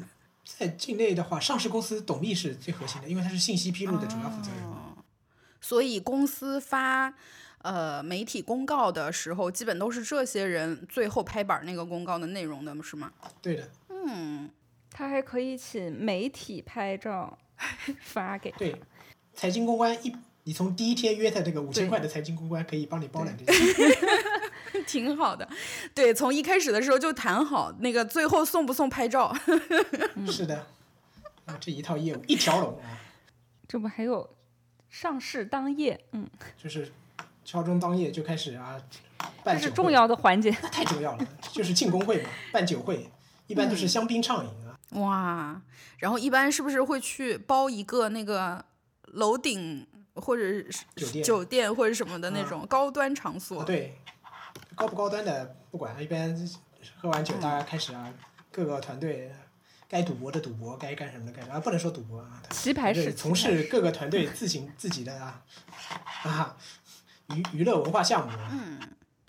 [0.44, 4.62] 在境内的话，上市公司董秘是最核心的，因为他是信息披露的主要负责人。
[4.64, 4.76] 哦
[5.60, 7.12] 所以公司发
[7.62, 13.12] 呃媒体公告的时候，基本都是这些人最后拍板那个公告的内容的，是吗？
[13.42, 14.48] 对的，嗯
[14.88, 17.36] 他还可以请媒体拍照
[18.00, 18.58] 发给他。
[18.58, 18.80] 对，
[19.34, 20.14] 财经公关一，
[20.44, 23.98] 你从第一天约他这个五千对块的财经公关可以帮你包揽这些。
[24.86, 25.48] 挺好的，
[25.94, 29.34] 对，从一开始的时候就谈好，那个最后送不送拍照。
[30.30, 30.66] 是的，
[31.46, 33.00] 啊，这一套业务一条龙啊，
[33.66, 34.28] 这不还有
[34.88, 35.98] 上市当夜？
[36.12, 36.28] 嗯，
[36.62, 36.90] 就是
[37.44, 38.98] 敲钟当夜就开始啊，这
[39.42, 40.54] 办酒会是重，要的环节。
[40.62, 43.10] 那太重要了，就是庆功会嘛，办酒会，
[43.46, 44.67] 一般都是香槟畅饮啊。
[44.92, 45.60] 哇，
[45.98, 48.64] 然后一般是不是会去包一个那个
[49.04, 53.60] 楼顶或者是酒店酒店或者什么的那嗯种高端场所？
[53.60, 53.98] 啊，对，
[54.74, 56.34] 高不高端的不管，一般
[56.98, 58.12] 喝完酒大家开始啊，
[58.50, 59.30] 各个团队
[59.88, 65.42] 该赌博的赌博，该干什么的干什么，啊，不能说赌博啊，棋牌室，从事各个团队自行自己的啊
[66.22, 66.56] 啊
[67.34, 68.32] 娱娱乐文化项目。
[68.50, 68.78] 嗯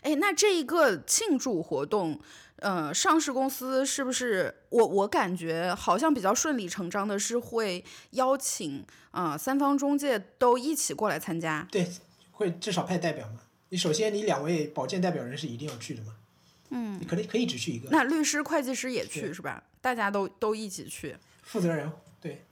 [0.01, 2.21] 哎，那这一个庆祝活动，
[2.61, 11.67] 呃，上市公司是不是我我感觉好像比较顺理成章的是会邀请啊、呃三方中介都一起过来参加？
[11.71, 11.89] 对，
[12.31, 13.41] 会至少派代表嘛。
[13.69, 16.15] 你首先你两位保荐代表人是一定要去的嘛。
[16.71, 17.89] 嗯，你可能可以只去一个。
[17.91, 19.63] 那律师、会计师也去是吧？
[19.81, 21.15] 大家都都一起去。
[21.41, 21.91] 负责人
[22.21, 22.43] 对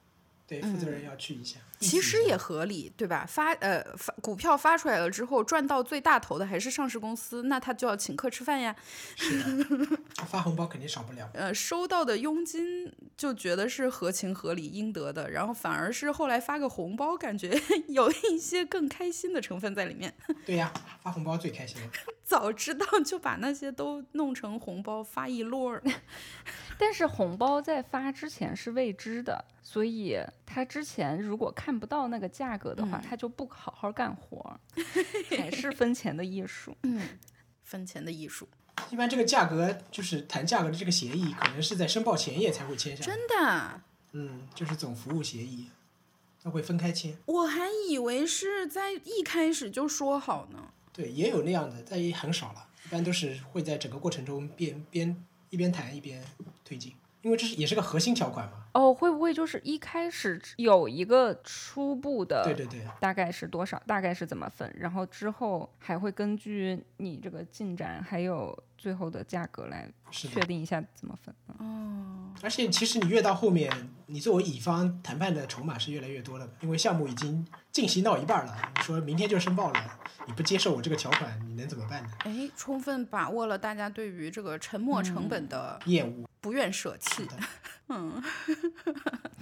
[0.47, 1.59] 对，负责人要去一下。
[1.79, 3.25] 其实也合理，对吧？
[3.27, 8.75] 发呃发股票发出来了之后，赚到最大头的还是上市公司，那他就要请客吃饭呀。
[10.27, 11.29] 发红包肯定少不了。
[11.33, 17.59] 呃，收到的佣金就觉得是合情合理应得的，然后反而是后来发个红包，感觉
[17.89, 20.13] 有一些更开心的成分在里面。
[20.45, 21.87] 对呀，发红包最开心了。
[22.23, 25.81] 早知道就把那些都弄成红包发一摞儿。
[26.77, 34.59] 但是红包在发之前是未知的，所以他之前如果看不到那个价格的话，他就不好好干活儿，
[35.37, 36.75] 还是分钱的艺术。
[36.83, 37.01] 嗯
[37.63, 38.47] 分钱的艺术，
[38.91, 43.03] 一般这个价格就是谈价格的这个协议，可能是在申报前夜才会签下。
[43.03, 43.81] 真的，
[44.13, 45.67] 嗯，就是总服务协议，
[46.41, 47.17] 他会分开签。
[47.25, 50.71] 我还以为是在一开始就说好呢。
[50.93, 52.69] 对，也有那样的，但也很少了。
[52.85, 56.23] 一般都是会在整个过程中边边一边谈一边
[56.63, 56.93] 推进，
[57.27, 58.63] 因为这是也是个核心条款嘛。
[58.71, 69.91] 哦，会不会就是一开始有一个初步的，对对对，大概是多少，大概是怎么分，然后之后还会根据你这个进展还有最后的价格来。
[70.09, 71.35] 确定一下怎么分。
[71.57, 73.69] 哦而且其实你越到后面，
[74.05, 82.09] 你作为乙方谈判的筹码是越来越多了，因为项目已经进行到一半了，你说明天就申报了，你不接受我这个条款，你能怎么办呢？
[82.19, 86.29] 哎，充分把握了大家对于这个沉没成本的厌恶。
[86.39, 87.27] 不愿舍弃。
[87.89, 88.21] 嗯，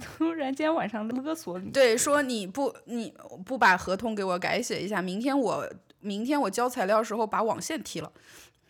[0.00, 1.70] 突然间晚上勒索你。
[1.70, 3.14] 对，说你不你
[3.44, 8.10] 不把合同给我改写一下，明天我明天我交材料时候把网线踢了，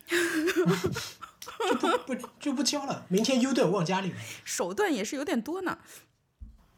[0.51, 3.07] 就不不就不交了。
[3.09, 5.79] 明天 U 盾忘家里了手段也是有点多呢。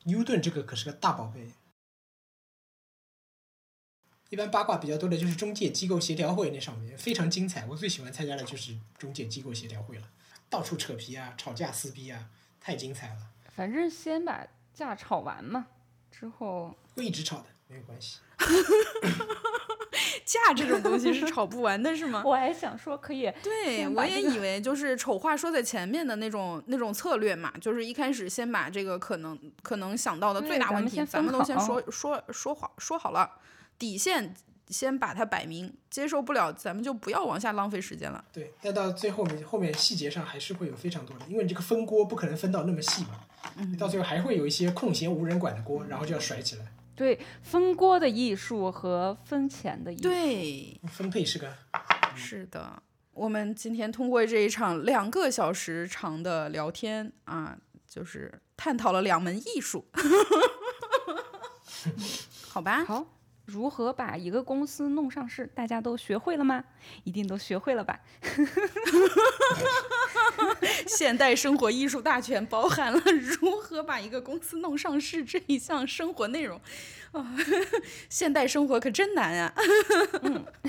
[0.04, 1.52] ，U 盾这个可是个大宝贝。
[4.30, 10.10] 一般八卦比较多的就是中介机构协调会那上面非常精彩，我最喜欢参加的就是中介机构协调会了，
[10.50, 12.28] 到处扯皮啊，吵架撕逼啊，
[12.60, 15.68] 太精彩了，反正先把架吵完嘛，
[16.10, 18.18] 之后会一直吵的，没有关系。
[20.24, 22.22] 架这种东西是吵不完的，是吗？
[22.26, 33.30] 我还想说可以对，我也以为就是丑话说在前面的那种那种策略嘛，就是一开始先把这个可能可能想到的最大问题，咱们咱们都先说说说好说好了，
[33.78, 34.34] 底线
[34.68, 38.22] 先把它摆明，接受不了咱们就不要往下浪费时间了。
[38.30, 43.20] 对，但到最后面后面细节上还是会有非常多的，因为你这个分锅不可能分到那么细嘛，
[43.78, 46.66] 到最后还会有一些空闲无人管的锅，然后就要甩起来。
[46.98, 50.02] 对分锅的艺术和分钱的艺术。
[50.02, 51.54] 对，分配是个
[52.16, 57.56] 是的，我们今天通过这一场两个小时长的聊天啊，
[57.88, 59.86] 就是探讨了两门艺术，
[62.48, 62.84] 好吧？
[62.84, 63.06] 好，
[63.50, 66.62] 如何把一个公司弄上市，大家都学会了吗？
[67.04, 67.98] 一定都学会了吧？
[70.86, 76.60] 现代生活艺术大全包含了如何把一个公司弄上市这一项生活内容。
[77.12, 77.34] 啊、
[78.10, 79.54] 现代生活可真难啊！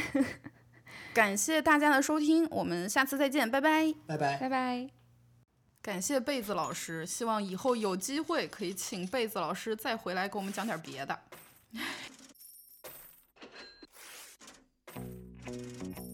[1.13, 3.93] 感谢大家的收听，我们下次再见，拜拜。
[4.07, 4.37] 拜拜。
[4.37, 4.89] 拜拜。
[5.81, 11.19] 感谢贝子老师，希望以后有机会可以请贝子老师再回来给我们讲点别的。
[15.49, 16.08] Thank you.